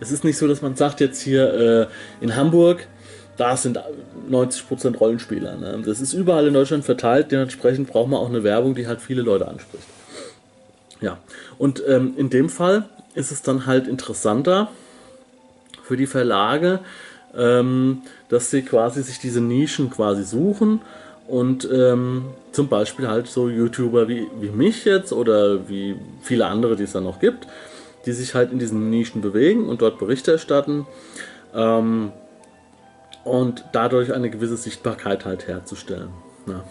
Es 0.00 0.10
ist 0.10 0.24
nicht 0.24 0.36
so, 0.36 0.46
dass 0.46 0.62
man 0.62 0.76
sagt, 0.76 1.00
jetzt 1.00 1.20
hier 1.22 1.88
äh, 2.20 2.24
in 2.24 2.36
Hamburg, 2.36 2.86
da 3.36 3.56
sind 3.56 3.78
90% 4.30 4.96
Rollenspieler. 4.96 5.56
Ne? 5.56 5.82
Das 5.84 6.00
ist 6.00 6.12
überall 6.12 6.46
in 6.46 6.54
Deutschland 6.54 6.84
verteilt, 6.84 7.30
dementsprechend 7.32 7.88
braucht 7.88 8.08
man 8.08 8.20
auch 8.20 8.28
eine 8.28 8.42
Werbung, 8.42 8.74
die 8.74 8.86
halt 8.86 9.00
viele 9.00 9.22
Leute 9.22 9.48
anspricht. 9.48 9.86
Ja, 11.00 11.18
und 11.58 11.82
ähm, 11.86 12.14
in 12.16 12.30
dem 12.30 12.48
Fall 12.48 12.88
ist 13.14 13.30
es 13.30 13.42
dann 13.42 13.66
halt 13.66 13.86
interessanter 13.86 14.70
für 15.82 15.96
die 15.96 16.06
Verlage, 16.06 16.80
ähm, 17.36 18.02
dass 18.28 18.50
sie 18.50 18.62
quasi 18.62 19.02
sich 19.02 19.18
diese 19.18 19.40
Nischen 19.40 19.90
quasi 19.90 20.24
suchen 20.24 20.80
und 21.28 21.68
ähm, 21.70 22.26
zum 22.52 22.68
Beispiel 22.68 23.08
halt 23.08 23.26
so 23.26 23.48
YouTuber 23.48 24.08
wie, 24.08 24.26
wie 24.40 24.48
mich 24.48 24.84
jetzt 24.84 25.12
oder 25.12 25.68
wie 25.68 25.96
viele 26.22 26.46
andere, 26.46 26.76
die 26.76 26.84
es 26.84 26.92
dann 26.92 27.04
noch 27.04 27.20
gibt, 27.20 27.46
die 28.06 28.12
sich 28.12 28.34
halt 28.34 28.52
in 28.52 28.58
diesen 28.58 28.88
Nischen 28.88 29.20
bewegen 29.20 29.68
und 29.68 29.82
dort 29.82 29.98
Berichte 29.98 30.32
erstatten 30.32 30.86
ähm, 31.54 32.12
und 33.26 33.64
dadurch 33.72 34.12
eine 34.12 34.30
gewisse 34.30 34.56
Sichtbarkeit 34.56 35.24
halt 35.24 35.46
herzustellen. 35.46 36.10
Ja. 36.46 36.64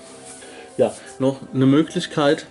ja, 0.77 0.93
noch 1.19 1.41
eine 1.53 1.65
Möglichkeit 1.65 2.47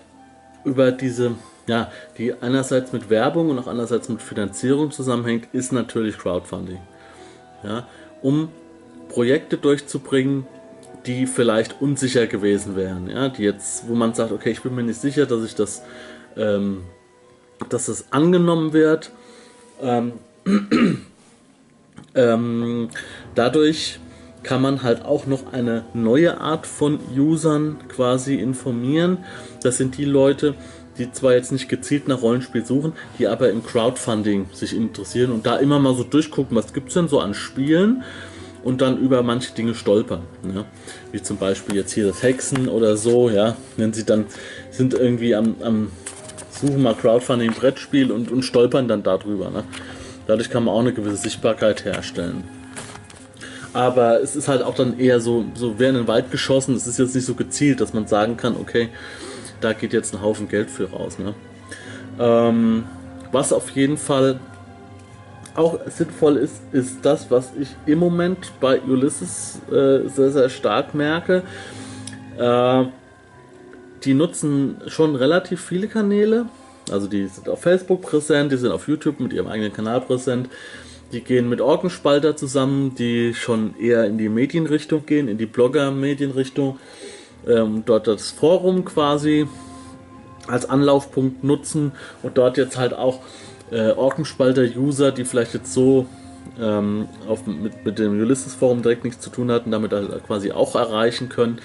über 0.64 0.92
diese, 0.92 1.32
ja, 1.66 1.90
die 2.18 2.34
einerseits 2.34 2.92
mit 2.92 3.08
Werbung 3.08 3.48
und 3.50 3.58
auch 3.58 3.66
andererseits 3.66 4.08
mit 4.08 4.20
Finanzierung 4.20 4.90
zusammenhängt, 4.90 5.48
ist 5.52 5.72
natürlich 5.72 6.18
Crowdfunding. 6.18 6.80
Ja, 7.62 7.88
um 8.20 8.50
Projekte 9.08 9.56
durchzubringen, 9.56 10.46
die 11.06 11.26
vielleicht 11.26 11.80
unsicher 11.80 12.26
gewesen 12.26 12.76
wären, 12.76 13.08
ja, 13.08 13.30
die 13.30 13.42
jetzt, 13.42 13.88
wo 13.88 13.94
man 13.94 14.14
sagt, 14.14 14.32
okay, 14.32 14.50
ich 14.50 14.62
bin 14.62 14.74
mir 14.74 14.82
nicht 14.82 15.00
sicher, 15.00 15.24
dass 15.24 15.44
ich 15.44 15.54
das 15.54 15.82
ähm, 16.36 16.84
dass 17.68 17.88
es 17.88 18.12
angenommen 18.12 18.72
wird. 18.72 19.12
Ähm, 19.80 20.12
ähm, 22.14 22.88
dadurch 23.34 23.98
kann 24.42 24.60
man 24.62 24.82
halt 24.82 25.04
auch 25.04 25.26
noch 25.26 25.52
eine 25.52 25.84
neue 25.94 26.40
Art 26.40 26.66
von 26.66 26.98
Usern 27.16 27.78
quasi 27.88 28.36
informieren. 28.36 29.18
Das 29.62 29.78
sind 29.78 29.96
die 29.96 30.04
Leute, 30.04 30.54
die 30.98 31.10
zwar 31.10 31.32
jetzt 31.32 31.50
nicht 31.50 31.68
gezielt 31.68 32.08
nach 32.08 32.22
Rollenspiel 32.22 32.64
suchen, 32.64 32.92
die 33.18 33.26
aber 33.26 33.50
im 33.50 33.64
Crowdfunding 33.64 34.46
sich 34.52 34.76
interessieren 34.76 35.32
und 35.32 35.46
da 35.46 35.56
immer 35.56 35.78
mal 35.80 35.94
so 35.94 36.04
durchgucken, 36.04 36.56
was 36.56 36.72
gibt 36.72 36.88
es 36.88 36.94
denn 36.94 37.08
so 37.08 37.20
an 37.20 37.34
Spielen 37.34 38.04
und 38.62 38.80
dann 38.80 38.98
über 38.98 39.22
manche 39.22 39.52
Dinge 39.54 39.74
stolpern. 39.74 40.22
Ja? 40.54 40.64
Wie 41.10 41.22
zum 41.22 41.36
Beispiel 41.36 41.76
jetzt 41.76 41.92
hier 41.92 42.06
das 42.06 42.22
Hexen 42.22 42.68
oder 42.68 42.96
so, 42.96 43.28
ja, 43.30 43.56
wenn 43.76 43.92
sie 43.92 44.04
dann 44.04 44.26
sind 44.70 44.94
irgendwie 44.94 45.34
am, 45.34 45.56
am 45.62 45.90
suchen 46.50 46.82
mal 46.82 46.94
Crowdfunding 46.94 47.52
Brettspiel 47.52 48.12
und, 48.12 48.30
und 48.30 48.42
stolpern 48.42 48.88
dann 48.88 49.02
darüber. 49.02 49.50
Ne? 49.50 49.64
Dadurch 50.26 50.50
kann 50.50 50.64
man 50.64 50.74
auch 50.74 50.80
eine 50.80 50.92
gewisse 50.92 51.16
Sichtbarkeit 51.16 51.84
herstellen. 51.84 52.44
Aber 53.72 54.20
es 54.20 54.36
ist 54.36 54.48
halt 54.48 54.62
auch 54.62 54.74
dann 54.74 54.98
eher 54.98 55.20
so, 55.20 55.44
so 55.54 55.78
wer 55.78 55.90
in 55.90 55.96
den 55.96 56.06
Wald 56.06 56.30
geschossen. 56.30 56.76
Es 56.76 56.86
ist 56.86 56.98
jetzt 56.98 57.14
nicht 57.14 57.26
so 57.26 57.34
gezielt, 57.34 57.80
dass 57.80 57.92
man 57.92 58.06
sagen 58.06 58.36
kann, 58.36 58.56
okay, 58.56 58.88
da 59.60 59.72
geht 59.72 59.92
jetzt 59.92 60.14
ein 60.14 60.22
Haufen 60.22 60.48
Geld 60.48 60.70
für 60.70 60.90
raus. 60.90 61.18
Ne? 61.18 61.34
Ähm, 62.18 62.84
was 63.32 63.52
auf 63.52 63.70
jeden 63.70 63.96
Fall 63.96 64.38
auch 65.56 65.78
sinnvoll 65.88 66.36
ist, 66.36 66.60
ist 66.72 66.98
das, 67.02 67.30
was 67.30 67.52
ich 67.58 67.68
im 67.86 67.98
Moment 67.98 68.52
bei 68.60 68.80
Ulysses 68.80 69.60
äh, 69.68 70.08
sehr, 70.08 70.30
sehr 70.30 70.48
stark 70.48 70.94
merke. 70.94 71.42
Äh, 72.38 72.84
die 74.04 74.14
nutzen 74.14 74.76
schon 74.86 75.16
relativ 75.16 75.60
viele 75.60 75.88
Kanäle. 75.88 76.46
Also 76.90 77.06
die 77.06 77.26
sind 77.26 77.48
auf 77.48 77.62
Facebook 77.62 78.02
präsent, 78.02 78.52
die 78.52 78.56
sind 78.56 78.72
auf 78.72 78.88
YouTube 78.88 79.20
mit 79.20 79.32
ihrem 79.32 79.46
eigenen 79.46 79.72
Kanal 79.72 80.00
präsent. 80.00 80.48
Die 81.12 81.20
gehen 81.20 81.48
mit 81.48 81.60
Orkenspalter 81.60 82.36
zusammen, 82.36 82.94
die 82.94 83.34
schon 83.34 83.78
eher 83.78 84.04
in 84.04 84.18
die 84.18 84.28
Medienrichtung 84.28 85.06
gehen, 85.06 85.28
in 85.28 85.38
die 85.38 85.46
Blogger-Medienrichtung. 85.46 86.78
Ähm, 87.46 87.82
dort 87.86 88.06
das 88.06 88.30
Forum 88.30 88.84
quasi 88.84 89.46
als 90.46 90.68
Anlaufpunkt 90.68 91.44
nutzen 91.44 91.92
und 92.22 92.36
dort 92.36 92.56
jetzt 92.56 92.76
halt 92.76 92.94
auch 92.94 93.20
äh, 93.70 93.92
Orkenspalter-User, 93.92 95.12
die 95.12 95.24
vielleicht 95.24 95.54
jetzt 95.54 95.72
so 95.72 96.06
ähm, 96.60 97.08
auf, 97.28 97.46
mit, 97.46 97.84
mit 97.84 97.98
dem 97.98 98.20
Ulysses-Forum 98.20 98.82
direkt 98.82 99.04
nichts 99.04 99.20
zu 99.20 99.30
tun 99.30 99.50
hatten, 99.50 99.70
damit 99.70 99.92
halt 99.92 100.26
quasi 100.26 100.52
auch 100.52 100.74
erreichen 100.74 101.28
können. 101.28 101.58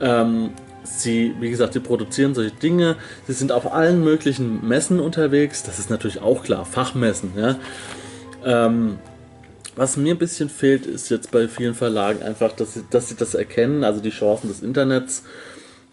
Ähm, 0.00 0.50
Sie, 0.86 1.34
wie 1.40 1.50
gesagt, 1.50 1.74
sie 1.74 1.80
produzieren 1.80 2.34
solche 2.34 2.54
Dinge. 2.54 2.96
Sie 3.26 3.34
sind 3.34 3.52
auf 3.52 3.72
allen 3.72 4.02
möglichen 4.02 4.66
Messen 4.66 5.00
unterwegs. 5.00 5.62
Das 5.62 5.78
ist 5.78 5.90
natürlich 5.90 6.20
auch 6.22 6.42
klar, 6.44 6.64
Fachmessen. 6.64 7.32
Ja? 7.36 7.58
Ähm, 8.44 8.98
Was 9.74 9.98
mir 9.98 10.14
ein 10.14 10.18
bisschen 10.18 10.48
fehlt, 10.48 10.86
ist 10.86 11.10
jetzt 11.10 11.30
bei 11.30 11.48
vielen 11.48 11.74
Verlagen 11.74 12.22
einfach, 12.22 12.52
dass 12.52 12.74
sie, 12.74 12.84
dass 12.88 13.08
sie 13.10 13.16
das 13.16 13.34
erkennen, 13.34 13.84
also 13.84 14.00
die 14.00 14.10
Chancen 14.10 14.48
des 14.48 14.62
Internets, 14.62 15.24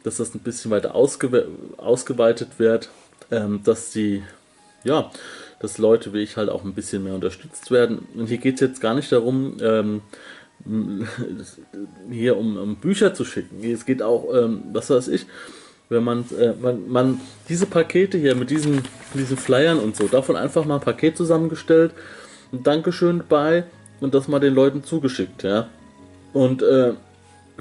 dass 0.04 0.18
das 0.18 0.34
ein 0.34 0.40
bisschen 0.40 0.72
weiter 0.72 0.96
ausge 0.96 1.48
ausgeweitet 1.78 2.60
wird, 2.60 2.90
ähm, 3.30 3.60
dass 3.64 3.92
die, 3.92 4.24
ja, 4.86 5.12
dass 5.60 5.78
Leute 5.80 6.14
wie 6.14 6.20
ich 6.20 6.38
halt 6.38 6.50
auch 6.50 6.64
ein 6.64 6.74
bisschen 6.74 7.04
mehr 7.04 7.14
unterstützt 7.14 7.72
werden. 7.72 8.08
Und 8.16 8.28
hier 8.28 8.38
geht 8.38 8.56
es 8.56 8.62
jetzt 8.62 8.82
gar 8.82 8.96
nicht 8.96 9.12
darum, 9.12 9.58
ähm, 9.62 10.02
hier 12.12 12.38
um, 12.38 12.58
um, 12.58 12.76
Bücher 12.78 13.14
zu 13.14 13.26
schicken. 13.26 13.64
Es 13.64 13.86
geht 13.86 14.02
auch, 14.02 14.34
ähm, 14.34 14.64
was 14.72 14.90
weiß 14.90 15.10
ich, 15.10 15.26
wenn 15.90 16.04
man, 16.04 16.26
äh, 16.40 16.54
man, 16.60 16.90
man 16.90 17.22
diese 17.50 17.66
Pakete 17.66 18.18
hier 18.18 18.36
mit 18.36 18.50
diesen, 18.50 18.82
diesen 19.14 19.38
Flyern 19.38 19.80
und 19.80 19.96
so, 19.96 20.08
davon 20.08 20.36
einfach 20.36 20.66
mal 20.66 20.76
ein 20.76 20.82
Paket 20.82 21.18
zusammengestellt, 21.18 21.92
ein 22.52 22.64
Dankeschön 22.64 23.24
bei 23.28 23.66
und 24.00 24.14
das 24.14 24.28
mal 24.28 24.40
den 24.40 24.54
Leuten 24.54 24.84
zugeschickt, 24.84 25.44
ja. 25.44 25.70
Und 26.32 26.62
äh, 26.64 26.94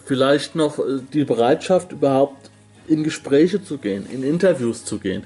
vielleicht 0.05 0.55
noch 0.55 0.79
äh, 0.79 1.01
die 1.13 1.25
Bereitschaft 1.25 1.93
überhaupt 1.93 2.51
in 2.87 3.05
Gespräche 3.05 3.63
zu 3.63 3.79
gehen, 3.79 4.07
in 4.11 4.23
Interviews 4.23 4.85
zu 4.85 4.99
gehen. 4.99 5.25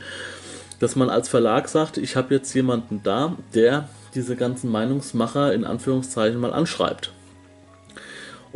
Dass 0.78 0.94
man 0.94 1.08
als 1.08 1.28
Verlag 1.28 1.68
sagt, 1.68 1.96
ich 1.96 2.16
habe 2.16 2.34
jetzt 2.34 2.54
jemanden 2.54 3.00
da, 3.02 3.36
der 3.54 3.88
diese 4.14 4.36
ganzen 4.36 4.70
Meinungsmacher 4.70 5.54
in 5.54 5.64
Anführungszeichen 5.64 6.38
mal 6.38 6.52
anschreibt. 6.52 7.12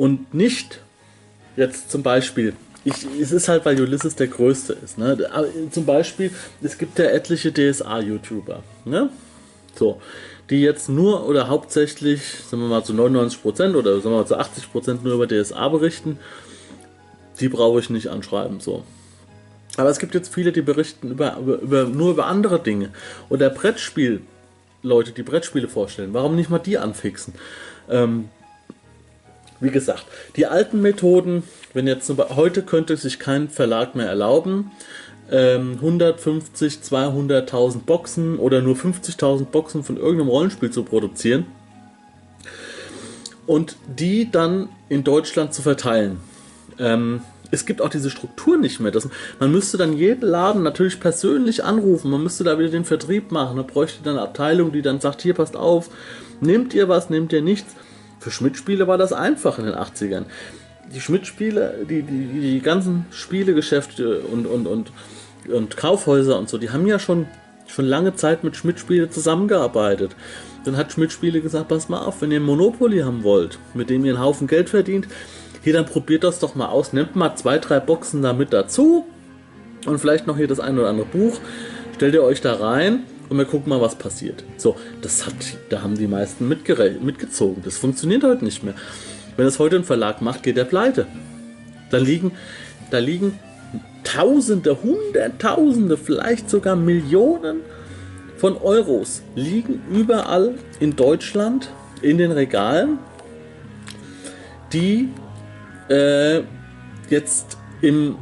Und 0.00 0.32
nicht 0.32 0.80
jetzt 1.56 1.90
zum 1.90 2.02
Beispiel, 2.02 2.54
ich, 2.84 2.94
es 3.20 3.32
ist 3.32 3.50
halt, 3.50 3.66
weil 3.66 3.78
Ulysses 3.78 4.16
der 4.16 4.28
Größte 4.28 4.72
ist. 4.82 4.96
Ne? 4.96 5.28
Aber 5.30 5.46
zum 5.70 5.84
Beispiel, 5.84 6.30
es 6.62 6.78
gibt 6.78 6.98
ja 6.98 7.04
etliche 7.04 7.52
DSA-YouTuber. 7.52 8.62
Ne? 8.86 9.10
So, 9.74 10.00
die 10.48 10.62
jetzt 10.62 10.88
nur 10.88 11.28
oder 11.28 11.48
hauptsächlich, 11.48 12.22
sagen 12.48 12.62
wir 12.62 12.70
mal 12.70 12.82
zu 12.82 12.94
99% 12.94 13.76
oder 13.76 14.00
sagen 14.00 14.14
wir 14.14 14.22
mal 14.22 14.26
zu 14.26 14.40
80% 14.40 15.00
nur 15.02 15.22
über 15.22 15.26
DSA 15.26 15.68
berichten, 15.68 16.18
die 17.38 17.50
brauche 17.50 17.80
ich 17.80 17.90
nicht 17.90 18.08
anschreiben. 18.08 18.60
So. 18.60 18.84
Aber 19.76 19.90
es 19.90 19.98
gibt 19.98 20.14
jetzt 20.14 20.32
viele, 20.32 20.52
die 20.52 20.62
berichten 20.62 21.10
über, 21.10 21.36
über, 21.36 21.58
über, 21.58 21.84
nur 21.84 22.12
über 22.12 22.24
andere 22.24 22.58
Dinge. 22.58 22.88
Oder 23.28 23.50
Brettspiel, 23.50 24.22
Leute, 24.82 25.12
die 25.12 25.24
Brettspiele 25.24 25.68
vorstellen. 25.68 26.14
Warum 26.14 26.36
nicht 26.36 26.48
mal 26.48 26.58
die 26.58 26.78
anfixen? 26.78 27.34
Ähm, 27.90 28.30
wie 29.60 29.70
gesagt, 29.70 30.04
die 30.36 30.46
alten 30.46 30.80
Methoden, 30.80 31.42
wenn 31.74 31.86
jetzt 31.86 32.10
heute 32.34 32.62
könnte 32.62 32.96
sich 32.96 33.18
kein 33.18 33.48
Verlag 33.48 33.94
mehr 33.94 34.06
erlauben, 34.06 34.70
150, 35.30 36.74
ähm, 36.74 36.98
200.000 36.98 37.80
Boxen 37.80 38.38
oder 38.38 38.60
nur 38.62 38.74
50.000 38.74 39.44
Boxen 39.44 39.84
von 39.84 39.96
irgendeinem 39.96 40.28
Rollenspiel 40.28 40.70
zu 40.70 40.82
produzieren 40.82 41.46
und 43.46 43.76
die 43.86 44.30
dann 44.30 44.68
in 44.88 45.04
Deutschland 45.04 45.54
zu 45.54 45.62
verteilen. 45.62 46.18
Ähm, 46.78 47.22
es 47.52 47.66
gibt 47.66 47.80
auch 47.82 47.88
diese 47.88 48.10
Struktur 48.10 48.56
nicht 48.56 48.80
mehr. 48.80 48.92
Das, 48.92 49.08
man 49.38 49.50
müsste 49.50 49.76
dann 49.76 49.96
jeden 49.96 50.28
Laden 50.28 50.62
natürlich 50.62 51.00
persönlich 51.00 51.64
anrufen. 51.64 52.10
Man 52.10 52.22
müsste 52.22 52.44
da 52.44 52.58
wieder 52.58 52.68
den 52.68 52.84
Vertrieb 52.84 53.32
machen. 53.32 53.56
Man 53.56 53.66
bräuchte 53.66 54.02
dann 54.02 54.14
eine 54.14 54.22
Abteilung, 54.22 54.72
die 54.72 54.82
dann 54.82 55.00
sagt: 55.00 55.22
Hier, 55.22 55.34
passt 55.34 55.56
auf, 55.56 55.90
nehmt 56.40 56.74
ihr 56.74 56.88
was, 56.88 57.10
nehmt 57.10 57.32
ihr 57.32 57.42
nichts. 57.42 57.74
Für 58.20 58.30
Schmidt-Spiele 58.30 58.86
war 58.86 58.98
das 58.98 59.12
einfach 59.12 59.58
in 59.58 59.64
den 59.64 59.74
80ern. 59.74 60.26
Die 60.94 61.00
Schmidt-Spiele, 61.00 61.86
die, 61.88 62.02
die, 62.02 62.40
die 62.40 62.60
ganzen 62.60 63.06
Spielegeschäfte 63.10 64.20
und, 64.20 64.46
und, 64.46 64.66
und 64.68 64.92
und 65.48 65.76
Kaufhäuser 65.76 66.38
und 66.38 66.48
so, 66.48 66.58
die 66.58 66.70
haben 66.70 66.86
ja 66.86 66.98
schon, 66.98 67.26
schon 67.66 67.84
lange 67.84 68.14
Zeit 68.14 68.44
mit 68.44 68.56
Schmidt-Spiele 68.56 69.10
zusammengearbeitet. 69.10 70.16
Dann 70.64 70.76
hat 70.76 70.92
Schmidt-Spiele 70.92 71.40
gesagt, 71.40 71.68
pass 71.68 71.88
mal 71.88 72.04
auf, 72.04 72.20
wenn 72.20 72.32
ihr 72.32 72.40
Monopoly 72.40 73.00
haben 73.00 73.22
wollt, 73.22 73.58
mit 73.74 73.90
dem 73.90 74.04
ihr 74.04 74.14
einen 74.14 74.22
Haufen 74.22 74.46
Geld 74.46 74.68
verdient, 74.68 75.08
hier 75.62 75.72
dann 75.72 75.86
probiert 75.86 76.24
das 76.24 76.38
doch 76.38 76.54
mal 76.54 76.68
aus, 76.68 76.92
nehmt 76.92 77.16
mal 77.16 77.34
zwei, 77.36 77.58
drei 77.58 77.80
Boxen 77.80 78.22
da 78.22 78.32
mit 78.32 78.52
dazu 78.52 79.06
und 79.86 79.98
vielleicht 79.98 80.26
noch 80.26 80.36
hier 80.36 80.48
das 80.48 80.60
ein 80.60 80.78
oder 80.78 80.88
andere 80.88 81.06
Buch, 81.06 81.38
stellt 81.94 82.14
ihr 82.14 82.22
euch 82.22 82.40
da 82.40 82.54
rein 82.54 83.04
und 83.30 83.38
wir 83.38 83.46
gucken 83.46 83.70
mal, 83.70 83.80
was 83.80 83.94
passiert. 83.94 84.44
So, 84.56 84.76
das 85.00 85.24
hat, 85.24 85.34
da 85.70 85.82
haben 85.82 85.96
die 85.96 86.08
meisten 86.08 86.48
mitgezogen. 86.48 87.62
Das 87.64 87.78
funktioniert 87.78 88.24
heute 88.24 88.44
nicht 88.44 88.62
mehr. 88.62 88.74
Wenn 89.36 89.46
es 89.46 89.58
heute 89.58 89.76
ein 89.76 89.84
Verlag 89.84 90.20
macht, 90.20 90.42
geht 90.42 90.58
er 90.58 90.64
pleite. 90.64 91.06
Da 91.90 91.98
liegen, 91.98 92.32
da 92.90 92.98
liegen 92.98 93.38
Tausende, 94.02 94.82
Hunderttausende, 94.82 95.96
vielleicht 95.96 96.50
sogar 96.50 96.74
Millionen 96.74 97.60
von 98.38 98.56
Euros 98.56 99.22
liegen 99.34 99.82
überall 99.92 100.54
in 100.80 100.96
Deutschland 100.96 101.70
in 102.02 102.18
den 102.18 102.32
Regalen, 102.32 102.98
die 104.72 105.10
äh, 105.88 106.40
jetzt 107.10 107.58
im, 107.82 108.16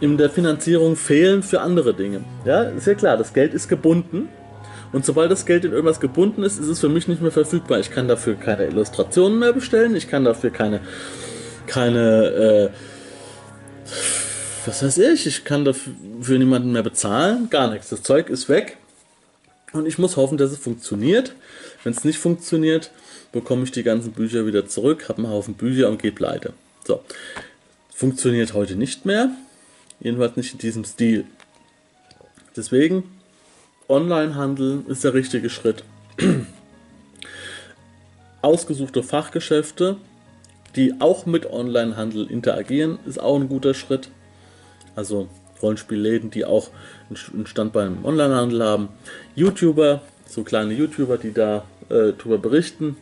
in 0.00 0.16
der 0.16 0.30
Finanzierung 0.30 0.96
fehlen 0.96 1.42
für 1.42 1.60
andere 1.60 1.92
Dinge. 1.92 2.24
Ja, 2.44 2.62
ist 2.62 2.86
ja 2.86 2.94
klar, 2.94 3.16
das 3.16 3.34
Geld 3.34 3.52
ist 3.52 3.68
gebunden. 3.68 4.28
Und 4.94 5.04
sobald 5.04 5.28
das 5.28 5.44
Geld 5.44 5.64
in 5.64 5.72
irgendwas 5.72 5.98
gebunden 5.98 6.44
ist, 6.44 6.60
ist 6.60 6.68
es 6.68 6.78
für 6.78 6.88
mich 6.88 7.08
nicht 7.08 7.20
mehr 7.20 7.32
verfügbar. 7.32 7.80
Ich 7.80 7.90
kann 7.90 8.06
dafür 8.06 8.36
keine 8.36 8.66
Illustrationen 8.66 9.40
mehr 9.40 9.52
bestellen, 9.52 9.96
ich 9.96 10.06
kann 10.06 10.24
dafür 10.24 10.50
keine, 10.50 10.82
keine 11.66 12.70
äh, 13.88 13.90
was 14.66 14.84
weiß 14.84 14.98
ich, 14.98 15.26
ich 15.26 15.44
kann 15.44 15.64
dafür 15.64 16.38
niemanden 16.38 16.70
mehr 16.70 16.84
bezahlen, 16.84 17.50
gar 17.50 17.72
nichts. 17.72 17.88
Das 17.88 18.04
Zeug 18.04 18.30
ist 18.30 18.48
weg 18.48 18.76
und 19.72 19.86
ich 19.86 19.98
muss 19.98 20.16
hoffen, 20.16 20.38
dass 20.38 20.52
es 20.52 20.58
funktioniert. 20.58 21.34
Wenn 21.82 21.92
es 21.92 22.04
nicht 22.04 22.20
funktioniert, 22.20 22.92
bekomme 23.32 23.64
ich 23.64 23.72
die 23.72 23.82
ganzen 23.82 24.12
Bücher 24.12 24.46
wieder 24.46 24.68
zurück, 24.68 25.08
habe 25.08 25.24
einen 25.24 25.28
Haufen 25.32 25.54
Bücher 25.54 25.88
und 25.88 26.00
gehe 26.00 26.12
pleite. 26.12 26.52
So, 26.86 27.02
funktioniert 27.92 28.54
heute 28.54 28.76
nicht 28.76 29.06
mehr, 29.06 29.32
jedenfalls 29.98 30.36
nicht 30.36 30.52
in 30.52 30.58
diesem 30.60 30.84
Stil. 30.84 31.24
Deswegen, 32.56 33.13
Online-Handel 33.88 34.84
ist 34.88 35.04
der 35.04 35.14
richtige 35.14 35.50
Schritt. 35.50 35.84
Ausgesuchte 38.42 39.02
Fachgeschäfte, 39.02 39.96
die 40.76 40.94
auch 41.00 41.26
mit 41.26 41.50
Online-Handel 41.50 42.30
interagieren, 42.30 42.98
ist 43.06 43.20
auch 43.20 43.36
ein 43.36 43.48
guter 43.48 43.74
Schritt 43.74 44.10
also 44.96 45.28
Rollenspielläden, 45.62 46.30
die 46.30 46.44
auch 46.44 46.70
einen 47.08 47.46
Stand 47.46 47.72
beim 47.72 48.04
Onlinehandel 48.04 48.62
haben. 48.62 48.88
YouTuber, 49.34 50.02
so 50.26 50.42
kleine 50.42 50.74
YouTuber, 50.74 51.18
die 51.18 51.32
da 51.32 51.64
äh, 51.88 52.12
darüber 52.18 52.38
berichten, 52.38 52.96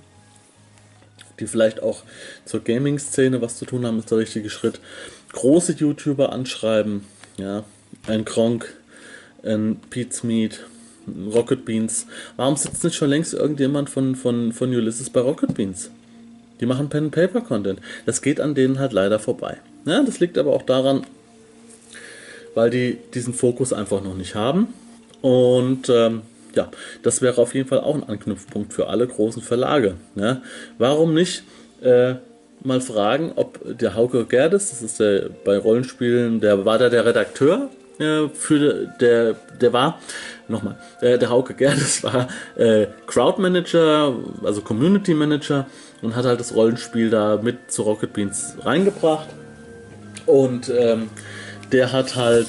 die 1.41 1.47
vielleicht 1.47 1.83
auch 1.83 2.03
zur 2.45 2.63
Gaming-Szene 2.63 3.41
was 3.41 3.57
zu 3.57 3.65
tun 3.65 3.87
haben, 3.87 3.99
ist 3.99 4.11
der 4.11 4.19
richtige 4.19 4.51
Schritt. 4.51 4.81
Große 5.33 5.73
YouTuber 5.73 6.33
anschreiben, 6.33 7.05
ja, 7.37 7.65
ein 8.07 8.25
Kronk, 8.25 8.75
ein 9.43 9.81
Pete's 9.91 10.23
Meat, 10.23 10.61
Rocket 11.33 11.65
Beans. 11.65 12.07
Warum 12.37 12.57
sitzt 12.57 12.85
nicht 12.85 12.97
schon 12.97 13.11
längst 13.11 13.35
irgendjemand 13.35 13.91
von, 13.91 14.17
von, 14.17 14.53
von 14.53 14.71
Ulysses 14.71 15.11
bei 15.11 15.21
Rocket 15.21 15.55
Beans? 15.55 15.91
Die 16.61 16.67
machen 16.67 16.89
Pen-Paper-Content. 16.89 17.81
Das 18.07 18.23
geht 18.23 18.41
an 18.41 18.55
denen 18.55 18.79
halt 18.79 18.93
leider 18.93 19.19
vorbei. 19.19 19.59
Ja, 19.85 20.03
das 20.03 20.21
liegt 20.21 20.39
aber 20.39 20.53
auch 20.53 20.63
daran, 20.63 21.03
weil 22.55 22.71
die 22.71 22.99
diesen 23.15 23.35
Fokus 23.35 23.73
einfach 23.73 24.03
noch 24.03 24.15
nicht 24.15 24.35
haben. 24.35 24.69
Und 25.23 25.89
ähm, 25.89 26.23
ja, 26.55 26.71
das 27.03 27.23
wäre 27.23 27.41
auf 27.41 27.55
jeden 27.55 27.69
Fall 27.69 27.81
auch 27.81 27.95
ein 27.95 28.09
Anknüpfpunkt 28.09 28.73
für 28.73 28.89
alle 28.89 29.07
großen 29.07 29.43
Verlage. 29.43 29.95
Ne? 30.15 30.43
Warum 30.79 31.15
nicht 31.15 31.43
äh, 31.81 32.15
mal 32.63 32.81
fragen, 32.81 33.33
ob 33.37 33.59
der 33.65 33.95
Hauke 33.95 34.25
Gerdes, 34.25 34.71
das 34.71 34.83
ist 34.83 35.01
der 35.01 35.31
bei 35.45 35.59
Rollenspielen, 35.59 36.41
der 36.41 36.65
war 36.65 36.79
da 36.79 36.89
der 36.89 37.05
Redakteur 37.05 37.71
äh, 37.99 38.29
für 38.29 38.89
der, 39.01 39.35
der 39.61 39.73
war, 39.73 40.01
nochmal, 40.53 40.77
äh, 41.01 41.19
der 41.19 41.31
Hauke 41.31 41.55
Gerdes 41.55 42.03
war 42.05 42.29
äh, 42.57 42.87
Crowd 43.07 43.41
Manager, 43.41 44.15
also 44.45 44.61
Community 44.61 45.15
Manager 45.15 45.67
und 46.03 46.15
hat 46.15 46.25
halt 46.25 46.41
das 46.41 46.55
Rollenspiel 46.55 47.11
da 47.11 47.41
mit 47.43 47.71
zu 47.71 47.83
Rocket 47.83 48.13
Beans 48.13 48.57
reingebracht. 48.63 49.29
Und 50.27 50.71
ähm, 50.71 51.11
der 51.73 51.93
hat 51.93 52.17
halt, 52.17 52.47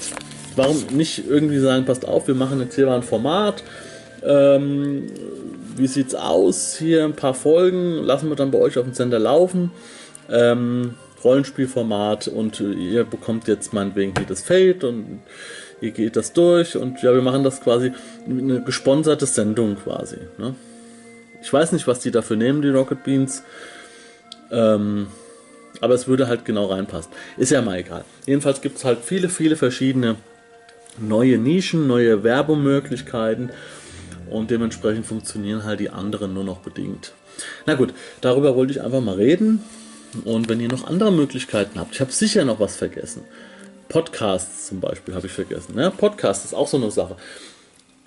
warum 0.56 0.78
nicht 0.92 1.28
irgendwie 1.28 1.60
sagen, 1.60 1.86
passt 1.86 2.08
auf, 2.08 2.28
wir 2.28 2.36
machen 2.36 2.60
jetzt 2.60 2.76
hier 2.76 2.86
mal 2.86 2.98
ein 2.98 3.04
Format. 3.04 3.64
Ähm, 4.24 5.08
wie 5.76 5.88
sieht's 5.88 6.14
aus? 6.14 6.76
Hier 6.78 7.04
ein 7.04 7.16
paar 7.16 7.34
Folgen, 7.34 7.96
lassen 8.04 8.30
wir 8.30 8.36
dann 8.36 8.52
bei 8.52 8.60
euch 8.60 8.78
auf 8.78 8.86
dem 8.86 8.94
Sender 8.94 9.20
laufen. 9.20 9.72
Ähm, 10.30 10.96
Rollenspielformat 11.24 12.28
und 12.28 12.60
ihr 12.60 13.06
bekommt 13.06 13.48
jetzt 13.48 13.74
meinetwegen 13.74 14.14
hier 14.18 14.28
das 14.28 14.42
Fate 14.42 14.84
und 14.84 15.22
ihr 15.84 15.92
geht 15.92 16.16
das 16.16 16.32
durch 16.32 16.78
und 16.78 17.02
ja, 17.04 17.14
wir 17.14 17.22
machen 17.22 17.44
das 17.44 17.62
quasi 17.62 17.92
eine 18.26 18.62
gesponserte 18.62 19.26
Sendung 19.26 19.76
quasi. 19.76 20.18
Ne? 20.38 20.56
Ich 21.42 21.52
weiß 21.52 21.74
nicht, 21.74 21.88
was 21.88 22.00
die 22.00 22.12
dafür 22.12 22.38
nehmen, 22.38 22.62
die 22.62 22.70
Rocket 22.70 23.04
Beans. 23.04 23.44
Ähm, 24.50 25.08
aber 25.82 25.94
es 25.94 26.08
würde 26.08 26.28
halt 26.28 26.46
genau 26.46 26.68
reinpassen. 26.68 27.12
Ist 27.38 27.52
ja 27.52 27.62
mal 27.62 27.80
egal. 27.80 28.06
Jedenfalls 28.26 28.62
gibt 28.62 28.78
es 28.78 28.86
halt 28.86 29.00
viele, 29.04 29.28
viele 29.28 29.58
verschiedene 29.58 30.16
neue 30.98 31.38
Nischen, 31.38 31.86
neue 31.88 32.24
Werbemöglichkeiten 32.24 33.52
und 34.30 34.52
dementsprechend 34.52 35.06
funktionieren 35.06 35.66
halt 35.66 35.82
die 35.82 35.90
anderen 35.90 36.34
nur 36.34 36.46
noch 36.46 36.60
bedingt. 36.60 37.12
Na 37.66 37.74
gut, 37.74 37.94
darüber 38.22 38.56
wollte 38.56 38.72
ich 38.72 38.82
einfach 38.82 39.02
mal 39.02 39.16
reden. 39.16 39.62
Und 40.24 40.48
wenn 40.48 40.62
ihr 40.62 40.70
noch 40.70 40.88
andere 40.88 41.12
Möglichkeiten 41.12 41.80
habt, 41.80 41.96
ich 41.96 42.00
habe 42.00 42.12
sicher 42.12 42.46
noch 42.46 42.60
was 42.60 42.76
vergessen. 42.76 43.24
Podcasts 43.94 44.66
zum 44.66 44.80
Beispiel 44.80 45.14
habe 45.14 45.28
ich 45.28 45.34
vergessen. 45.34 45.76
Ne? 45.76 45.92
Podcast 45.96 46.46
ist 46.46 46.56
auch 46.56 46.68
so 46.68 46.78
eine 46.78 46.90
Sache. 46.90 47.16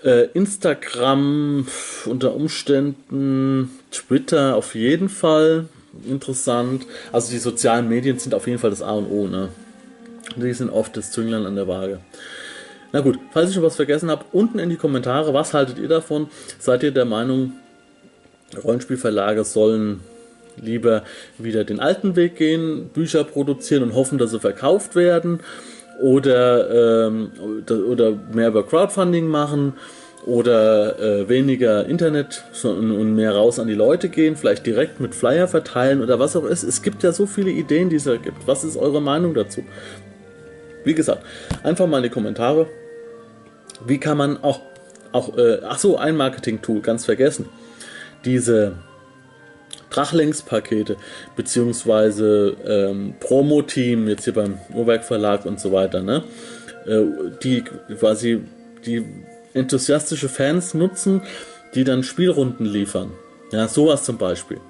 Äh, 0.02 0.24
Instagram 0.34 1.64
unter 2.06 2.34
Umständen, 2.34 3.70
Twitter 3.92 4.56
auf 4.56 4.74
jeden 4.74 5.08
Fall 5.08 5.68
interessant. 6.10 6.86
Also 7.12 7.30
die 7.30 7.38
sozialen 7.38 7.88
Medien 7.88 8.18
sind 8.18 8.34
auf 8.34 8.48
jeden 8.48 8.58
Fall 8.58 8.70
das 8.70 8.82
A 8.82 8.94
und 8.94 9.06
O. 9.12 9.28
Ne? 9.28 9.50
Die 10.34 10.52
sind 10.52 10.70
oft 10.70 10.96
das 10.96 11.12
Zünglein 11.12 11.46
an 11.46 11.54
der 11.54 11.68
Waage. 11.68 12.00
Na 12.90 13.00
gut, 13.00 13.20
falls 13.30 13.50
ich 13.50 13.56
noch 13.56 13.62
was 13.62 13.76
vergessen 13.76 14.10
habe, 14.10 14.24
unten 14.32 14.58
in 14.58 14.70
die 14.70 14.76
Kommentare, 14.76 15.34
was 15.34 15.54
haltet 15.54 15.78
ihr 15.78 15.88
davon? 15.88 16.28
Seid 16.58 16.82
ihr 16.82 16.90
der 16.90 17.04
Meinung, 17.04 17.52
Rollenspielverlage 18.64 19.44
sollen 19.44 20.00
lieber 20.56 21.04
wieder 21.38 21.62
den 21.62 21.78
alten 21.78 22.16
Weg 22.16 22.34
gehen, 22.34 22.88
Bücher 22.88 23.22
produzieren 23.22 23.84
und 23.84 23.94
hoffen, 23.94 24.18
dass 24.18 24.32
sie 24.32 24.40
verkauft 24.40 24.96
werden? 24.96 25.40
Oder, 26.00 27.06
ähm, 27.06 27.30
oder 27.68 28.12
mehr 28.32 28.48
über 28.48 28.66
Crowdfunding 28.66 29.26
machen? 29.26 29.74
Oder 30.26 30.98
äh, 30.98 31.28
weniger 31.28 31.86
Internet 31.86 32.42
und 32.64 33.14
mehr 33.14 33.32
raus 33.32 33.60
an 33.60 33.68
die 33.68 33.74
Leute 33.74 34.08
gehen, 34.08 34.34
vielleicht 34.34 34.66
direkt 34.66 34.98
mit 34.98 35.14
Flyer 35.14 35.46
verteilen 35.46 36.02
oder 36.02 36.18
was 36.18 36.34
auch 36.34 36.44
ist. 36.44 36.64
Es 36.64 36.82
gibt 36.82 37.04
ja 37.04 37.12
so 37.12 37.26
viele 37.26 37.50
Ideen, 37.52 37.90
die 37.90 37.96
es 37.96 38.04
da 38.04 38.16
gibt. 38.16 38.46
Was 38.48 38.64
ist 38.64 38.76
eure 38.76 39.00
Meinung 39.00 39.34
dazu? 39.34 39.62
Wie 40.82 40.94
gesagt, 40.94 41.22
einfach 41.62 41.86
mal 41.86 41.98
in 41.98 42.04
die 42.04 42.10
Kommentare. 42.10 42.66
Wie 43.86 43.98
kann 43.98 44.18
man 44.18 44.42
auch, 44.42 44.62
auch 45.12 45.36
äh, 45.38 45.60
ach 45.62 45.78
so, 45.78 45.96
ein 45.96 46.16
Marketing-Tool, 46.16 46.80
ganz 46.80 47.04
vergessen. 47.04 47.48
Diese 48.24 48.74
Drachlinks-Pakete, 49.90 50.96
beziehungsweise 51.36 52.56
ähm, 52.66 53.14
Promo-Team, 53.20 54.08
jetzt 54.08 54.24
hier 54.24 54.34
beim 54.34 54.58
Uhrwerk 54.74 55.04
Verlag 55.04 55.46
und 55.46 55.60
so 55.60 55.72
weiter, 55.72 56.02
ne? 56.02 56.24
Äh, 56.86 57.04
die 57.42 57.62
quasi 57.62 58.42
die 58.84 59.04
enthusiastische 59.54 60.28
Fans 60.28 60.74
nutzen, 60.74 61.22
die 61.74 61.84
dann 61.84 62.02
Spielrunden 62.02 62.66
liefern. 62.66 63.12
Ja, 63.52 63.68
sowas 63.68 64.04
zum 64.04 64.18
Beispiel. 64.18 64.60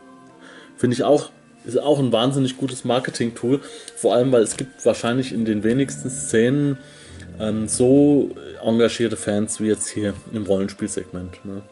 Finde 0.77 0.95
ich 0.95 1.05
auch 1.05 1.31
ist 1.67 1.83
auch 1.83 1.99
ein 1.99 2.13
wahnsinnig 2.13 2.57
gutes 2.57 2.85
Marketing-Tool. 2.85 3.61
Vor 3.97 4.15
allem, 4.15 4.31
weil 4.31 4.43
es 4.43 4.57
gibt 4.57 4.85
wahrscheinlich 4.87 5.33
in 5.33 5.45
den 5.45 5.65
wenigsten 5.65 6.11
Szenen 6.11 6.79
ähm, 7.41 7.69
so 7.69 8.31
engagierte 8.65 9.17
Fans 9.17 9.61
wie 9.61 9.67
jetzt 9.67 9.89
hier 9.89 10.15
im 10.33 10.45
Rollenspielsegment. 10.45 11.45
Ne? 11.45 11.63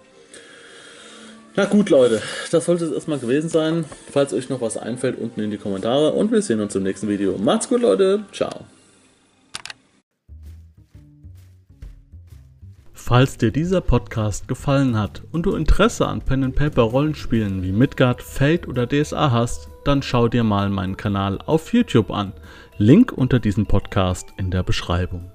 Na 1.57 1.67
gut, 1.67 1.89
Leute, 1.89 2.21
das 2.51 2.65
sollte 2.65 2.85
es 2.85 2.93
erstmal 2.93 3.21
gewesen 3.21 3.49
sein. 3.49 3.85
Falls 4.11 4.33
euch 4.33 4.49
noch 4.49 4.61
was 4.61 4.77
einfällt, 4.77 5.19
unten 5.19 5.41
in 5.41 5.53
die 5.53 5.57
Kommentare 5.57 6.13
und 6.13 6.33
wir 6.33 6.43
sehen 6.43 6.61
uns 6.61 6.75
im 6.75 6.83
nächsten 6.83 7.09
Video. 7.09 7.39
Macht's 7.39 7.69
gut, 7.69 7.83
Leute. 7.83 8.25
Ciao. 8.33 8.65
Falls 12.93 13.37
dir 13.37 13.53
dieser 13.53 13.81
Podcast 13.83 14.49
gefallen 14.49 14.99
hat 14.99 15.23
und 15.31 15.47
du 15.47 15.55
Interesse 15.55 16.09
an 16.09 16.23
Pen 16.23 16.43
and 16.43 16.57
Paper 16.57 16.83
Rollenspielen 16.83 17.63
wie 17.63 17.71
Midgard, 17.71 18.23
Fate 18.23 18.67
oder 18.67 18.89
DSA 18.89 19.31
hast, 19.31 19.69
dann 19.85 20.03
schau 20.03 20.27
dir 20.27 20.43
mal 20.43 20.71
meinen 20.71 20.97
Kanal 20.97 21.39
auf 21.45 21.73
YouTube 21.73 22.11
an. 22.11 22.33
Link 22.79 23.13
unter 23.13 23.39
diesem 23.39 23.67
Podcast 23.67 24.29
in 24.39 24.51
der 24.51 24.65
Beschreibung. 24.65 25.31